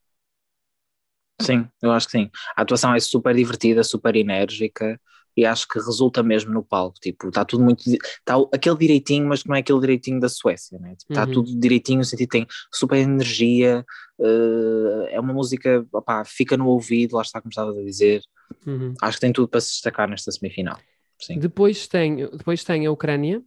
Sim, 1.41 1.67
eu 1.81 1.91
acho 1.91 2.07
que 2.07 2.11
sim. 2.11 2.29
A 2.55 2.61
atuação 2.61 2.93
é 2.93 2.99
super 2.99 3.35
divertida, 3.35 3.83
super 3.83 4.15
enérgica 4.15 4.99
e 5.39 5.45
acho 5.45 5.67
que 5.67 5.79
resulta 5.79 6.21
mesmo 6.21 6.51
no 6.51 6.63
palco, 6.63 6.99
tipo, 6.99 7.29
está 7.29 7.45
tudo 7.45 7.63
muito, 7.63 7.81
está 7.87 8.35
aquele 8.53 8.77
direitinho, 8.77 9.27
mas 9.27 9.43
não 9.45 9.55
é 9.55 9.59
aquele 9.59 9.79
direitinho 9.79 10.19
da 10.19 10.27
Suécia, 10.27 10.77
né? 10.79 10.95
Tipo, 10.97 11.13
está 11.13 11.25
uhum. 11.25 11.31
tudo 11.31 11.59
direitinho, 11.59 11.99
no 11.99 12.05
sentido 12.05 12.29
tem 12.29 12.47
super 12.73 12.97
energia, 12.97 13.85
uh, 14.19 15.05
é 15.09 15.19
uma 15.19 15.33
música, 15.33 15.85
opá, 15.93 16.25
fica 16.25 16.57
no 16.57 16.67
ouvido, 16.67 17.15
lá 17.15 17.21
está 17.21 17.39
como 17.39 17.51
estava 17.51 17.71
a 17.71 17.83
dizer, 17.83 18.21
uhum. 18.67 18.93
acho 19.01 19.17
que 19.17 19.21
tem 19.21 19.31
tudo 19.31 19.47
para 19.47 19.61
se 19.61 19.71
destacar 19.71 20.09
nesta 20.09 20.31
semifinal. 20.31 20.77
Sim. 21.17 21.39
Depois 21.39 21.87
tem, 21.87 22.17
depois 22.17 22.63
tem 22.63 22.85
a 22.85 22.91
Ucrânia, 22.91 23.41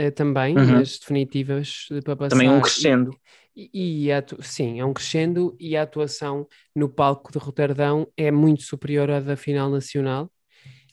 uh, 0.00 0.10
também, 0.12 0.56
uhum. 0.56 0.72
nas 0.72 0.98
definitivas 0.98 1.86
para 2.04 2.16
passar. 2.16 2.30
Também 2.30 2.50
um 2.50 2.60
crescendo. 2.60 3.10
E, 3.54 4.08
e 4.08 4.42
sim, 4.42 4.80
é 4.80 4.84
um 4.84 4.92
crescendo 4.92 5.56
e 5.58 5.76
a 5.76 5.82
atuação 5.82 6.46
no 6.74 6.88
palco 6.90 7.32
de 7.32 7.38
Roterdão 7.38 8.06
é 8.16 8.30
muito 8.30 8.62
superior 8.62 9.10
à 9.10 9.18
da 9.18 9.34
final 9.34 9.70
nacional 9.70 10.30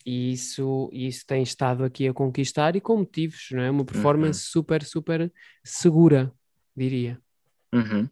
e 0.05 0.33
isso, 0.33 0.89
isso 0.91 1.25
tem 1.25 1.41
estado 1.41 1.83
aqui 1.83 2.07
a 2.07 2.13
conquistar 2.13 2.75
e 2.75 2.81
com 2.81 2.98
motivos, 2.98 3.48
não 3.51 3.63
é? 3.63 3.72
Uma 3.72 3.86
performance 3.86 4.39
uhum. 4.39 4.51
super, 4.51 4.83
super 4.83 5.31
segura, 5.63 6.31
diria. 6.75 7.19
Uhum. 7.74 8.07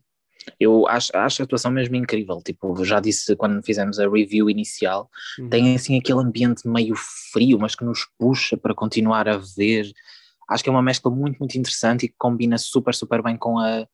Eu 0.60 0.88
acho, 0.88 1.15
acho 1.15 1.41
a 1.41 1.45
atuação 1.45 1.69
mesmo 1.69 1.95
incrível, 1.95 2.41
tipo, 2.43 2.83
já 2.83 3.00
disse 3.00 3.36
quando 3.36 3.62
fizemos 3.62 4.00
a 4.00 4.10
review 4.10 4.50
inicial, 4.50 5.10
uhum. 5.38 5.50
tem 5.50 5.75
assim 5.75 6.00
aquele 6.00 6.19
ambiente 6.19 6.67
meio 6.67 6.95
frio, 7.31 7.60
mas 7.60 7.75
que 7.75 7.83
nos 7.83 8.07
puxa 8.17 8.57
para 8.57 8.74
continuar 8.74 9.27
a 9.27 9.38
ver, 9.38 9.91
acho 10.51 10.63
que 10.63 10.70
é 10.70 10.72
uma 10.72 10.81
mescla 10.81 11.10
muito, 11.10 11.39
muito 11.39 11.58
interessante 11.58 12.05
e 12.05 12.10
que 12.10 12.15
combina 12.17 12.58
super, 12.58 12.93
super 12.93 13.24
bem 13.24 13.38
com 13.38 13.58
a, 13.58 13.88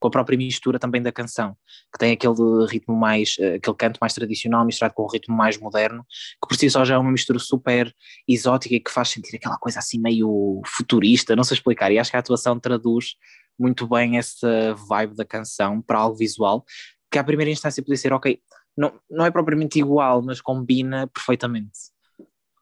com 0.00 0.08
a 0.08 0.10
própria 0.10 0.38
mistura 0.38 0.78
também 0.78 1.02
da 1.02 1.12
canção, 1.12 1.54
que 1.92 1.98
tem 1.98 2.12
aquele 2.12 2.66
ritmo 2.66 2.96
mais, 2.96 3.36
eh, 3.38 3.56
aquele 3.56 3.76
canto 3.76 3.98
mais 4.00 4.14
tradicional 4.14 4.64
misturado 4.64 4.94
com 4.94 5.02
o 5.02 5.10
ritmo 5.10 5.36
mais 5.36 5.58
moderno, 5.58 6.06
que 6.42 6.48
por 6.48 6.56
si 6.56 6.70
só 6.70 6.84
já 6.84 6.94
é 6.94 6.98
uma 6.98 7.12
mistura 7.12 7.38
super 7.38 7.94
exótica 8.26 8.74
e 8.74 8.80
que 8.80 8.90
faz 8.90 9.10
sentir 9.10 9.36
aquela 9.36 9.58
coisa 9.58 9.80
assim 9.80 10.00
meio 10.00 10.62
futurista, 10.64 11.36
não 11.36 11.44
sei 11.44 11.56
explicar, 11.56 11.92
e 11.92 11.98
acho 11.98 12.10
que 12.10 12.16
a 12.16 12.20
atuação 12.20 12.58
traduz 12.58 13.16
muito 13.58 13.86
bem 13.86 14.16
essa 14.16 14.74
vibe 14.88 15.14
da 15.14 15.24
canção 15.24 15.82
para 15.82 15.98
algo 15.98 16.16
visual, 16.16 16.64
que 17.10 17.18
à 17.18 17.24
primeira 17.24 17.50
instância 17.50 17.82
podia 17.82 17.96
ser, 17.96 18.12
ok, 18.12 18.40
não, 18.76 18.98
não 19.10 19.26
é 19.26 19.30
propriamente 19.30 19.78
igual, 19.78 20.22
mas 20.22 20.40
combina 20.40 21.06
perfeitamente. 21.08 21.78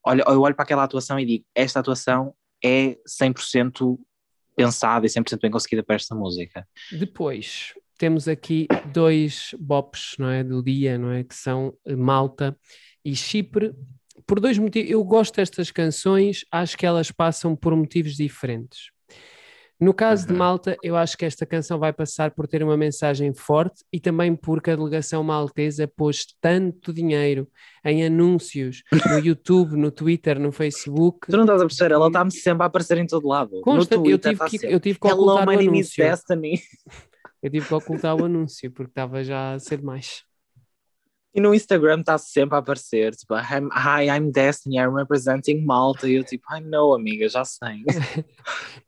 Olha, 0.04 0.24
eu 0.26 0.40
olho 0.40 0.54
para 0.54 0.64
aquela 0.64 0.84
atuação 0.84 1.20
e 1.20 1.26
digo, 1.26 1.44
esta 1.54 1.80
atuação 1.80 2.34
é 2.64 2.96
100% 3.06 3.98
pensada 4.56 5.06
e 5.06 5.08
100% 5.08 5.40
bem 5.40 5.50
conseguida 5.50 5.82
para 5.82 5.96
esta 5.96 6.14
música. 6.14 6.66
Depois 6.90 7.74
temos 7.98 8.28
aqui 8.28 8.66
dois 8.92 9.54
bops, 9.58 10.16
não 10.18 10.28
é, 10.28 10.44
do 10.44 10.62
dia, 10.62 10.98
não 10.98 11.12
é, 11.12 11.24
que 11.24 11.34
são 11.34 11.76
Malta 11.96 12.58
e 13.04 13.14
Chipre. 13.14 13.74
Por 14.26 14.40
dois 14.40 14.58
motivos, 14.58 14.90
eu 14.90 15.04
gosto 15.04 15.36
destas 15.36 15.70
canções, 15.70 16.44
acho 16.50 16.76
que 16.76 16.86
elas 16.86 17.10
passam 17.10 17.54
por 17.54 17.74
motivos 17.76 18.16
diferentes. 18.16 18.90
No 19.78 19.92
caso 19.92 20.26
uhum. 20.26 20.32
de 20.32 20.38
Malta, 20.38 20.76
eu 20.82 20.96
acho 20.96 21.18
que 21.18 21.24
esta 21.24 21.44
canção 21.44 21.78
vai 21.78 21.92
passar 21.92 22.30
por 22.30 22.46
ter 22.46 22.62
uma 22.62 22.76
mensagem 22.76 23.34
forte 23.34 23.84
e 23.92 24.00
também 24.00 24.34
porque 24.34 24.70
a 24.70 24.76
delegação 24.76 25.22
maltesa 25.22 25.86
pôs 25.86 26.26
tanto 26.40 26.92
dinheiro 26.92 27.46
em 27.84 28.04
anúncios 28.04 28.82
no 28.90 29.18
YouTube, 29.20 29.76
no 29.76 29.90
Twitter, 29.90 30.40
no 30.40 30.50
Facebook. 30.50 31.26
Tu 31.30 31.36
não 31.36 31.44
estás 31.44 31.60
a 31.60 31.66
perceber, 31.66 31.94
ela 31.94 32.06
está-me 32.06 32.32
sempre 32.32 32.62
a 32.62 32.66
aparecer 32.66 32.96
em 32.98 33.06
todo 33.06 33.28
lado. 33.28 33.60
Consta, 33.60 33.96
no 33.96 34.02
Twitter, 34.02 34.32
eu, 34.32 34.48
tive 34.48 34.58
que, 34.58 34.66
eu 34.66 34.80
tive 34.80 34.98
que 34.98 35.06
ocultar 35.06 35.46
o 35.46 35.50
anúncio. 35.50 36.04
Destiny. 36.04 36.60
Eu 37.42 37.50
tive 37.50 37.68
que 37.68 37.74
ocultar 37.74 38.16
o 38.16 38.24
anúncio 38.24 38.72
porque 38.72 38.90
estava 38.90 39.22
já 39.22 39.52
a 39.52 39.58
ser 39.60 39.78
demais. 39.78 40.24
E 41.36 41.40
no 41.40 41.54
Instagram 41.54 42.00
está 42.00 42.16
sempre 42.16 42.56
a 42.56 42.60
aparecer, 42.60 43.14
tipo, 43.14 43.34
I'm, 43.34 43.68
hi, 43.70 44.08
I'm 44.08 44.30
Destiny, 44.30 44.78
I'm 44.78 44.94
representing 44.94 45.66
Malta. 45.66 46.08
E 46.08 46.14
eu, 46.14 46.24
tipo, 46.24 46.42
I 46.50 46.62
know, 46.62 46.94
amiga, 46.94 47.28
já 47.28 47.44
sei. 47.44 47.84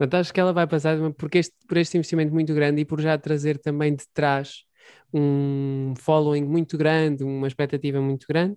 Mas 0.00 0.14
acho 0.14 0.32
que 0.32 0.40
ela 0.40 0.54
vai 0.54 0.66
passar 0.66 0.96
porque 1.12 1.36
este, 1.36 1.54
por 1.68 1.76
este 1.76 1.98
investimento 1.98 2.32
muito 2.32 2.54
grande 2.54 2.80
e 2.80 2.86
por 2.86 3.02
já 3.02 3.18
trazer 3.18 3.58
também 3.58 3.94
de 3.94 4.04
trás 4.14 4.64
um 5.12 5.92
following 5.98 6.44
muito 6.44 6.78
grande, 6.78 7.22
uma 7.22 7.46
expectativa 7.46 8.00
muito 8.00 8.26
grande. 8.26 8.56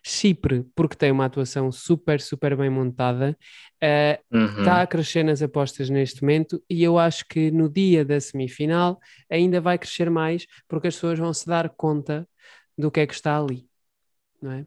Chipre, 0.00 0.64
porque 0.72 0.94
tem 0.94 1.10
uma 1.10 1.24
atuação 1.24 1.72
super, 1.72 2.20
super 2.20 2.56
bem 2.56 2.70
montada, 2.70 3.36
uh, 3.82 4.36
uhum. 4.36 4.60
está 4.60 4.80
a 4.80 4.86
crescer 4.86 5.24
nas 5.24 5.42
apostas 5.42 5.90
neste 5.90 6.22
momento 6.22 6.62
e 6.70 6.82
eu 6.82 6.98
acho 6.98 7.26
que 7.28 7.50
no 7.50 7.68
dia 7.68 8.02
da 8.02 8.18
semifinal 8.18 8.98
ainda 9.28 9.60
vai 9.60 9.76
crescer 9.76 10.08
mais, 10.08 10.46
porque 10.66 10.86
as 10.86 10.94
pessoas 10.94 11.18
vão 11.18 11.34
se 11.34 11.46
dar 11.46 11.68
conta 11.68 12.26
do 12.76 12.90
que 12.90 13.00
é 13.00 13.06
que 13.06 13.14
está 13.14 13.38
ali, 13.38 13.68
não 14.40 14.52
é? 14.52 14.66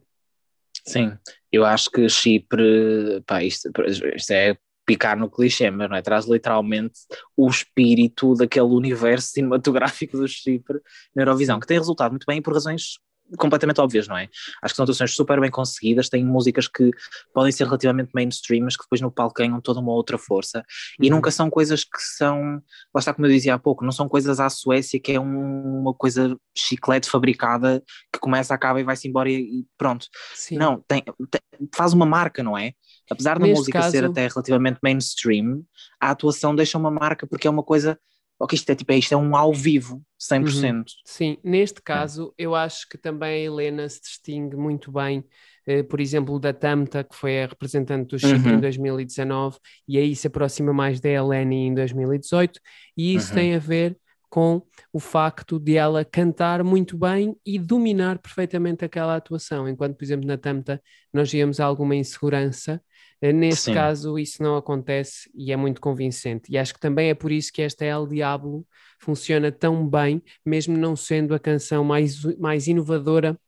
Sim, 0.86 1.18
eu 1.52 1.66
acho 1.66 1.90
que 1.92 2.08
Chipre, 2.08 3.22
pá, 3.26 3.44
isto, 3.44 3.70
isto 4.16 4.32
é 4.32 4.58
picar 4.86 5.18
no 5.18 5.30
clichê, 5.30 5.70
mas 5.70 5.90
não 5.90 5.98
é? 5.98 6.02
Traz 6.02 6.26
literalmente 6.26 7.00
o 7.36 7.50
espírito 7.50 8.34
daquele 8.36 8.68
universo 8.68 9.32
cinematográfico 9.34 10.18
do 10.18 10.28
Chipre 10.28 10.80
na 11.14 11.24
Eurovisão, 11.24 11.60
que 11.60 11.68
tem 11.68 11.78
resultado 11.78 12.12
muito 12.12 12.26
bem 12.26 12.42
por 12.42 12.54
razões 12.54 12.98
completamente 13.38 13.82
óbvias, 13.82 14.08
não 14.08 14.18
é? 14.18 14.30
Acho 14.62 14.74
que 14.74 14.76
são 14.76 14.84
atuações 14.84 15.14
super 15.14 15.40
bem 15.42 15.52
conseguidas, 15.52 16.10
têm 16.10 16.24
músicas 16.24 16.68
que 16.68 16.92
podem 17.34 17.52
ser 17.52 17.66
relativamente 17.66 18.12
mainstream, 18.14 18.64
mas 18.64 18.78
que 18.78 18.84
depois 18.84 19.02
no 19.02 19.12
palco 19.12 19.36
ganham 19.38 19.60
toda 19.60 19.80
uma 19.80 19.92
outra 19.92 20.18
força, 20.18 20.60
uhum. 20.60 21.06
e 21.06 21.10
nunca 21.10 21.32
são 21.32 21.50
coisas 21.50 21.84
que 21.84 22.00
são, 22.00 22.62
lá 22.94 23.00
está 23.00 23.14
como 23.14 23.28
eu 23.28 23.32
dizia 23.32 23.56
há 23.56 23.60
pouco, 23.60 23.84
não 23.84 23.92
são 23.92 24.08
coisas 24.08 24.40
à 24.40 24.50
Suécia 24.50 25.00
que 25.00 25.14
é 25.14 25.20
um, 25.20 25.82
uma 25.82 25.94
coisa 25.94 26.38
chiclete 26.56 27.10
fabricada 27.10 27.84
que 28.12 28.20
começa, 28.20 28.54
acaba 28.54 28.80
e 28.80 28.84
vai-se 28.84 29.08
embora 29.08 29.30
e, 29.30 29.66
pronto. 29.78 30.08
Sim. 30.34 30.58
Não, 30.58 30.84
tem, 30.88 31.04
tem, 31.30 31.42
faz 31.76 31.94
uma 31.94 32.06
marca, 32.06 32.44
não 32.44 32.58
é? 32.58 32.74
Apesar 33.10 33.40
da 33.40 33.46
Neste 33.46 33.60
música 33.60 33.80
caso... 33.80 33.92
ser 33.92 34.06
até 34.06 34.28
relativamente 34.28 34.80
mainstream, 34.82 35.64
a 36.00 36.12
atuação 36.12 36.56
deixa 36.56 36.78
uma 36.78 36.92
marca 36.92 37.26
porque 37.26 37.48
é 37.48 37.50
uma 37.50 37.64
coisa 37.64 37.98
ok, 38.40 38.56
isto 38.56 38.70
é 38.70 38.76
tipo, 38.76 38.92
é, 38.92 38.98
isto 38.98 39.14
é 39.14 39.18
um 39.18 39.36
ao 39.36 39.54
vivo, 39.54 40.02
100%. 40.20 40.74
Uhum. 40.74 40.84
Sim, 41.06 41.38
neste 41.44 41.82
caso 41.82 42.34
é. 42.38 42.44
eu 42.44 42.56
acho 42.56 42.88
que 42.90 42.98
também 42.98 43.30
a 43.30 43.46
Helena 43.46 43.88
se 43.88 44.02
distingue 44.02 44.56
muito 44.56 44.92
bem, 44.92 45.24
eh, 45.66 45.84
por 45.84 46.02
exemplo, 46.02 46.40
da 46.40 46.54
Tamta, 46.54 47.04
que 47.04 47.16
foi 47.16 47.44
a 47.44 47.48
representante 47.48 48.10
do 48.10 48.20
Chipre 48.20 48.50
uhum. 48.50 48.58
em 48.58 48.60
2019, 48.60 49.58
e 49.88 49.98
aí 49.98 50.16
se 50.16 50.28
aproxima 50.28 50.74
mais 50.74 51.00
da 51.00 51.10
Eleni 51.10 51.68
em 51.68 51.74
2018, 51.74 52.60
e 52.96 53.14
isso 53.14 53.30
uhum. 53.30 53.36
tem 53.36 53.56
a 53.56 53.60
ver 53.60 53.98
com 54.30 54.62
o 54.92 55.00
facto 55.00 55.60
de 55.60 55.78
ela 55.78 56.04
cantar 56.04 56.64
muito 56.64 56.98
bem 56.98 57.36
e 57.46 57.58
dominar 57.58 58.20
perfeitamente 58.20 58.84
aquela 58.84 59.16
atuação, 59.16 59.70
enquanto, 59.70 59.96
por 59.96 60.04
exemplo, 60.04 60.28
na 60.28 60.38
Tamta 60.38 60.82
nós 61.14 61.32
víamos 61.32 61.60
alguma 61.60 61.96
insegurança 61.96 62.82
nesse 63.22 63.64
Sim. 63.64 63.74
caso, 63.74 64.20
isso 64.20 64.44
não 64.44 64.58
acontece 64.58 65.30
e 65.34 65.52
é 65.52 65.56
muito 65.56 65.82
convincente. 65.82 66.52
E 66.52 66.58
acho 66.58 66.74
que 66.74 66.80
também 66.80 67.10
é 67.10 67.14
por 67.14 67.32
isso 67.32 67.52
que 67.52 67.62
esta 67.62 67.84
El 67.84 68.08
Diablo 68.08 68.66
funciona 69.00 69.52
tão 69.52 69.88
bem, 69.88 70.22
mesmo 70.46 70.78
não 70.78 70.96
sendo 70.96 71.34
a 71.34 71.40
canção 71.40 71.84
mais, 71.84 72.24
mais 72.38 72.68
inovadora 72.68 73.40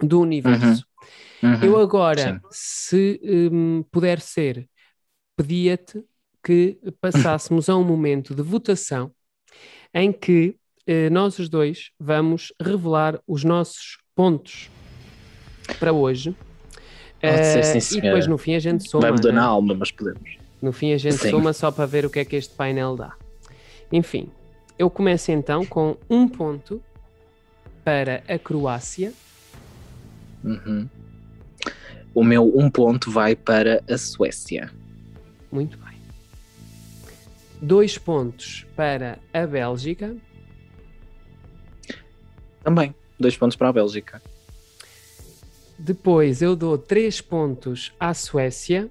do 0.00 0.20
universo. 0.20 0.84
Uhum. 1.42 1.54
Uhum. 1.54 1.62
Eu 1.62 1.78
agora, 1.78 2.34
Sim. 2.34 2.40
se 2.50 3.20
um, 3.52 3.82
puder 3.90 4.20
ser, 4.20 4.68
pedia-te 5.36 6.02
que 6.42 6.78
passássemos 7.00 7.68
a 7.68 7.76
um 7.76 7.84
momento 7.84 8.34
de 8.34 8.42
votação 8.42 9.12
em 9.92 10.12
que 10.12 10.56
eh, 10.86 11.08
nós 11.10 11.38
os 11.38 11.48
dois 11.48 11.90
vamos 11.98 12.52
revelar 12.60 13.20
os 13.26 13.44
nossos 13.44 13.98
pontos 14.14 14.70
para 15.78 15.92
hoje 15.92 16.34
Uh, 17.24 17.80
sim, 17.80 17.98
e 17.98 18.00
depois 18.00 18.26
no 18.26 18.36
fim 18.36 18.54
a 18.54 18.58
gente 18.58 18.88
soma. 18.88 19.02
Vai-me 19.02 19.24
né? 19.24 19.32
na 19.32 19.44
alma, 19.44 19.74
mas 19.74 19.90
podemos. 19.90 20.36
No 20.60 20.72
fim 20.72 20.92
a 20.92 20.98
gente 20.98 21.16
sim. 21.16 21.30
soma 21.30 21.52
só 21.52 21.70
para 21.70 21.86
ver 21.86 22.04
o 22.04 22.10
que 22.10 22.18
é 22.18 22.24
que 22.24 22.36
este 22.36 22.54
painel 22.54 22.96
dá. 22.96 23.14
Enfim, 23.92 24.28
eu 24.78 24.90
começo 24.90 25.30
então 25.30 25.64
com 25.64 25.96
um 26.08 26.28
ponto 26.28 26.82
para 27.84 28.22
a 28.26 28.38
Croácia. 28.38 29.12
Uhum. 30.42 30.88
O 32.14 32.24
meu 32.24 32.50
um 32.56 32.70
ponto 32.70 33.10
vai 33.10 33.34
para 33.34 33.82
a 33.88 33.98
Suécia. 33.98 34.70
Muito 35.50 35.76
bem. 35.78 35.94
Dois 37.60 37.98
pontos 37.98 38.66
para 38.74 39.18
a 39.32 39.46
Bélgica. 39.46 40.16
Também, 42.62 42.94
dois 43.18 43.36
pontos 43.36 43.56
para 43.56 43.68
a 43.68 43.72
Bélgica. 43.72 44.22
Depois 45.78 46.40
eu 46.40 46.54
dou 46.54 46.78
3 46.78 47.20
pontos 47.20 47.92
à 47.98 48.14
Suécia. 48.14 48.88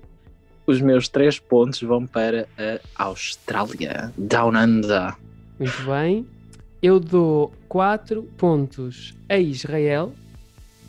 Os 0.66 0.82
meus 0.82 1.08
3 1.08 1.40
pontos 1.40 1.82
vão 1.82 2.06
para 2.06 2.48
a 2.96 3.04
Austrália, 3.04 4.14
Down 4.18 4.56
Under. 4.56 5.16
Muito 5.60 5.84
bem. 5.84 6.28
Eu 6.82 7.00
dou 7.00 7.54
4 7.68 8.24
pontos 8.38 9.14
a 9.30 9.38
Israel. 9.38 10.14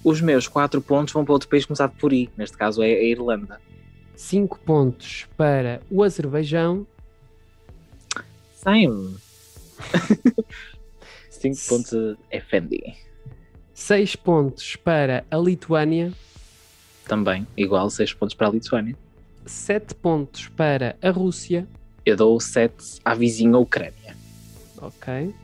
Os 0.03 0.21
meus 0.21 0.47
4 0.49 0.83
pontos 0.83 1.15
vão 1.15 1.25
para 1.25 1.33
outro 1.33 1.49
país 1.49 1.65
começado 1.65 1.97
por 1.99 2.13
I, 2.13 2.29
neste 2.37 2.57
caso 2.57 2.83
é 2.83 2.93
a 2.93 3.03
Irlanda. 3.03 3.61
5 4.17 4.59
pontos 4.61 5.27
para 5.37 5.81
o 5.91 6.03
Azerbaijão. 6.03 6.87
Same. 8.55 9.17
5 11.31 11.57
pontos 11.69 11.93
a 12.33 12.41
Fendi. 12.41 12.95
6 13.75 14.17
pontos 14.17 14.77
para 14.77 15.25
a 15.31 15.37
Lituânia. 15.37 16.13
também, 17.07 17.47
igual, 17.57 17.91
6 17.91 18.15
pontos 18.15 18.35
para 18.35 18.49
a 18.49 18.51
Lituânia. 18.51 18.97
7 19.45 19.95
pontos 19.97 20.49
para 20.49 20.97
a 21.03 21.11
Rússia. 21.11 21.67
Eu 22.07 22.17
dou 22.17 22.41
7 22.41 23.01
à 23.05 23.15
vizinha 23.15 23.59
Ucrânia. 23.59 24.17
Ok. 24.81 25.35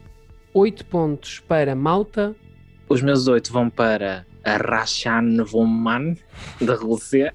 8 0.55 0.85
pontos 0.87 1.40
para 1.40 1.75
Malta. 1.75 2.35
Os 2.88 3.03
meus 3.03 3.27
8 3.27 3.53
vão 3.53 3.69
para 3.69 4.25
a 4.45 4.57
Rashan 4.57 5.45
Voman, 5.45 6.16
da 6.61 6.75
Rússia. 6.77 7.35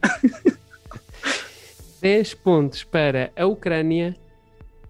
10 2.01 2.33
pontos 2.35 2.83
para 2.83 3.31
a 3.35 3.45
Ucrânia. 3.45 4.15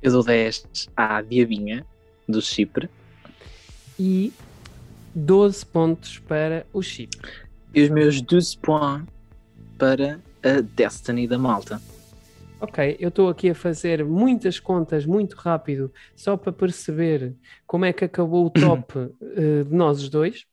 Eu 0.02 0.12
dou 0.12 0.24
10 0.24 0.90
à 0.96 1.22
Diabinha, 1.22 1.86
do 2.28 2.42
Chipre. 2.42 2.90
E 4.00 4.32
12 5.16 5.66
pontos 5.66 6.20
para 6.20 6.66
o 6.74 6.82
Chipre. 6.82 7.32
E 7.74 7.84
os 7.84 7.90
meus 7.90 8.22
12 8.22 8.58
pontos 8.58 9.08
para 9.78 10.20
a 10.44 10.62
Destiny 10.62 11.28
da 11.28 11.38
Malta. 11.38 11.82
Ok, 12.60 12.98
eu 13.00 13.10
estou 13.10 13.30
aqui 13.30 13.50
a 13.50 13.56
fazer 13.56 14.04
muitas 14.06 14.60
contas 14.60 15.06
muito 15.06 15.36
rápido, 15.36 15.92
só 16.16 16.38
para 16.38 16.52
perceber 16.54 17.36
como 17.68 17.86
é 17.86 17.94
que 17.94 18.06
acabou 18.06 18.46
o 18.46 18.50
top 18.50 18.98
uh, 18.98 19.10
de 19.66 19.74
nós 19.76 20.02
os 20.02 20.10
dois. 20.10 20.46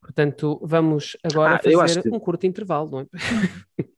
Portanto, 0.00 0.58
vamos 0.62 1.16
agora 1.22 1.56
Ah, 1.56 1.58
fazer 1.62 2.02
que- 2.02 2.08
um 2.08 2.18
curto 2.18 2.46
intervalo, 2.46 2.90
não 2.90 3.00
é? 3.00 3.06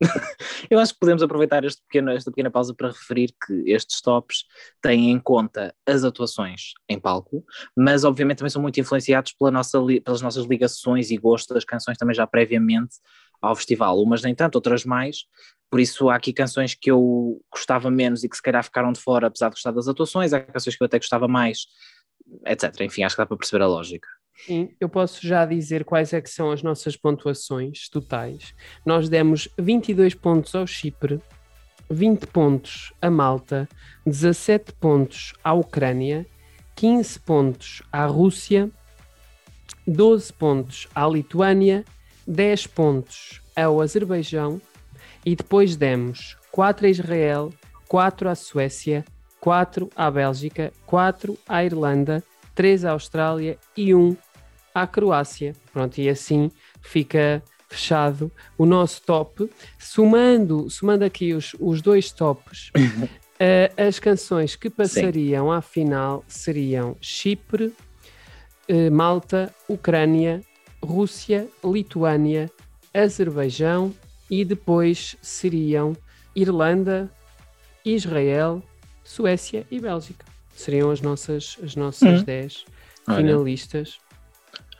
Eu 0.70 0.78
acho 0.78 0.92
que 0.92 1.00
podemos 1.00 1.22
aproveitar 1.22 1.64
este 1.64 1.82
pequeno, 1.82 2.10
esta 2.10 2.30
pequena 2.30 2.50
pausa 2.50 2.74
para 2.74 2.88
referir 2.88 3.34
que 3.46 3.70
estes 3.70 4.00
tops 4.00 4.44
têm 4.80 5.10
em 5.10 5.18
conta 5.18 5.74
as 5.86 6.04
atuações 6.04 6.72
em 6.88 6.98
palco, 6.98 7.44
mas 7.76 8.04
obviamente 8.04 8.38
também 8.38 8.50
são 8.50 8.62
muito 8.62 8.78
influenciados 8.78 9.32
pela 9.32 9.50
nossa, 9.50 9.78
pelas 10.04 10.22
nossas 10.22 10.46
ligações 10.46 11.10
e 11.10 11.16
gosto 11.16 11.52
das 11.54 11.64
canções 11.64 11.98
também 11.98 12.14
já 12.14 12.26
previamente 12.26 12.96
ao 13.40 13.54
festival, 13.54 14.00
umas 14.00 14.22
nem 14.22 14.34
tanto, 14.34 14.56
outras 14.56 14.84
mais. 14.84 15.24
Por 15.70 15.80
isso 15.80 16.08
há 16.08 16.16
aqui 16.16 16.32
canções 16.32 16.74
que 16.74 16.90
eu 16.90 17.40
gostava 17.52 17.90
menos 17.90 18.24
e 18.24 18.28
que 18.28 18.36
se 18.36 18.42
calhar 18.42 18.64
ficaram 18.64 18.92
de 18.92 19.00
fora, 19.00 19.26
apesar 19.26 19.48
de 19.48 19.54
gostar 19.54 19.70
das 19.72 19.88
atuações, 19.88 20.32
há 20.32 20.40
canções 20.40 20.76
que 20.76 20.82
eu 20.82 20.86
até 20.86 20.98
gostava 20.98 21.28
mais, 21.28 21.66
etc. 22.46 22.80
Enfim, 22.82 23.02
acho 23.02 23.14
que 23.14 23.22
dá 23.22 23.26
para 23.26 23.36
perceber 23.36 23.62
a 23.62 23.66
lógica. 23.68 24.08
Sim, 24.46 24.70
eu 24.80 24.88
posso 24.88 25.26
já 25.26 25.44
dizer 25.44 25.84
quais 25.84 26.12
é 26.12 26.20
que 26.20 26.30
são 26.30 26.50
as 26.50 26.62
nossas 26.62 26.96
pontuações 26.96 27.88
totais. 27.88 28.54
Nós 28.86 29.08
demos 29.08 29.48
22 29.58 30.14
pontos 30.14 30.54
ao 30.54 30.66
Chipre, 30.66 31.20
20 31.90 32.26
pontos 32.28 32.92
a 33.02 33.10
Malta, 33.10 33.68
17 34.06 34.72
pontos 34.74 35.32
à 35.42 35.52
Ucrânia, 35.52 36.26
15 36.76 37.20
pontos 37.20 37.82
à 37.90 38.06
Rússia, 38.06 38.70
12 39.86 40.32
pontos 40.32 40.86
à 40.94 41.06
Lituânia, 41.06 41.84
10 42.26 42.66
pontos 42.68 43.42
ao 43.56 43.80
Azerbaijão 43.80 44.60
e 45.24 45.34
depois 45.34 45.76
demos 45.76 46.36
4 46.52 46.86
a 46.86 46.90
Israel, 46.90 47.52
4 47.88 48.28
à 48.28 48.34
Suécia, 48.34 49.04
4 49.40 49.90
à 49.96 50.10
Bélgica, 50.10 50.72
4 50.86 51.36
à 51.48 51.64
Irlanda, 51.64 52.22
3 52.54 52.84
à 52.84 52.92
Austrália 52.92 53.58
e 53.76 53.94
1 53.94 54.16
à 54.82 54.86
Croácia. 54.86 55.54
Pronto, 55.72 55.98
e 55.98 56.08
assim 56.08 56.50
fica 56.80 57.42
fechado 57.68 58.30
o 58.56 58.64
nosso 58.64 59.02
top. 59.02 59.50
Somando, 59.78 60.68
somando 60.70 61.04
aqui 61.04 61.34
os, 61.34 61.54
os 61.60 61.82
dois 61.82 62.10
tops, 62.10 62.70
eh, 63.38 63.70
as 63.76 63.98
canções 63.98 64.56
que 64.56 64.70
passariam 64.70 65.52
à 65.52 65.60
final 65.60 66.24
seriam 66.26 66.96
Chipre, 67.00 67.72
eh, 68.68 68.90
Malta, 68.90 69.54
Ucrânia, 69.68 70.42
Rússia, 70.82 71.46
Lituânia, 71.64 72.50
Azerbaijão 72.94 73.92
e 74.30 74.44
depois 74.44 75.16
seriam 75.20 75.96
Irlanda, 76.34 77.10
Israel, 77.84 78.62
Suécia 79.04 79.66
e 79.70 79.80
Bélgica. 79.80 80.24
Seriam 80.54 80.90
as 80.90 81.00
nossas, 81.00 81.56
as 81.62 81.74
nossas 81.76 82.20
Hum. 82.20 82.24
10 82.24 82.64
Olha. 83.06 83.16
finalistas. 83.18 83.98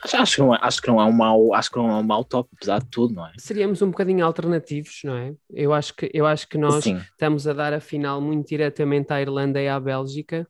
Acho, 0.02 0.36
que 0.36 0.40
não 0.40 0.54
é, 0.54 0.58
acho 0.62 0.82
que 0.82 0.88
não 0.88 1.00
é 1.00 1.04
um 1.04 1.12
mau, 1.12 1.54
acho 1.54 1.70
que 1.70 1.76
não 1.76 1.90
é 1.90 1.94
um 1.94 2.02
mau 2.02 2.24
top, 2.24 2.48
apesar 2.54 2.80
de 2.80 2.88
tudo, 2.88 3.14
não 3.14 3.26
é? 3.26 3.32
Seríamos 3.38 3.82
um 3.82 3.90
bocadinho 3.90 4.24
alternativos, 4.24 5.00
não 5.04 5.16
é? 5.16 5.34
Eu 5.50 5.72
acho 5.72 5.94
que, 5.94 6.10
eu 6.14 6.26
acho 6.26 6.48
que 6.48 6.56
nós 6.56 6.84
Sim, 6.84 6.96
estamos 6.96 7.46
a 7.46 7.52
dar 7.52 7.72
a 7.72 7.80
final 7.80 8.20
muito 8.20 8.48
diretamente 8.48 9.12
à 9.12 9.20
Irlanda 9.20 9.60
e 9.60 9.68
à 9.68 9.78
Bélgica. 9.78 10.46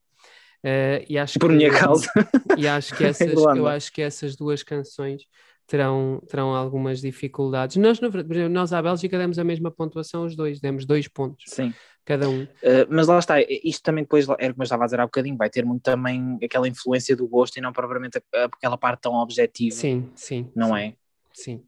eh, 0.63 1.05
e 1.09 1.19
acho 1.19 1.39
por 1.39 1.51
que, 1.51 1.57
minha 1.57 1.71
causa. 1.71 2.11
E 2.57 2.67
acho 2.67 2.95
que 2.95 3.05
essas, 3.05 3.33
eu 3.33 3.67
acho 3.67 3.93
que 3.93 4.03
essas 4.03 4.37
duas 4.37 4.63
canções 4.63 5.23
terão, 5.69 6.21
terão 6.29 6.55
algumas 6.55 7.01
dificuldades. 7.01 7.77
Nós, 7.77 7.99
exemplo, 7.99 8.49
nós 8.49 8.73
à 8.73 8.83
Bélgica 8.83 9.19
demos 9.19 9.39
a 9.39 9.45
mesma 9.45 9.71
pontuação 9.71 10.25
os 10.25 10.35
dois, 10.35 10.61
demos 10.61 10.85
dois 10.85 11.07
pontos 11.07 11.45
Sim. 11.47 11.73
Cada 12.09 12.27
um. 12.27 12.45
Uh, 12.45 12.89
mas 12.89 13.07
lá 13.07 13.19
está, 13.19 13.35
isto 13.41 13.83
também 13.83 14.03
depois, 14.03 14.27
era 14.39 14.55
como 14.55 14.63
eu 14.63 14.65
estava 14.65 14.85
a 14.85 14.87
dizer 14.87 14.99
há 14.99 15.05
bocadinho, 15.05 15.37
vai 15.37 15.51
ter 15.51 15.63
muito 15.63 15.83
também 15.83 16.39
aquela 16.43 16.67
influência 16.67 17.15
do 17.15 17.29
gosto 17.29 17.59
e 17.59 17.61
não 17.61 17.71
propriamente 17.71 18.19
aquela 18.33 18.79
parte 18.79 19.03
tão 19.03 19.13
objetiva, 19.13 19.77
Sim, 19.77 20.11
sim. 20.15 20.51
não 20.57 20.69
sim, 20.69 20.81
é? 20.81 20.95
Sim. 21.35 21.63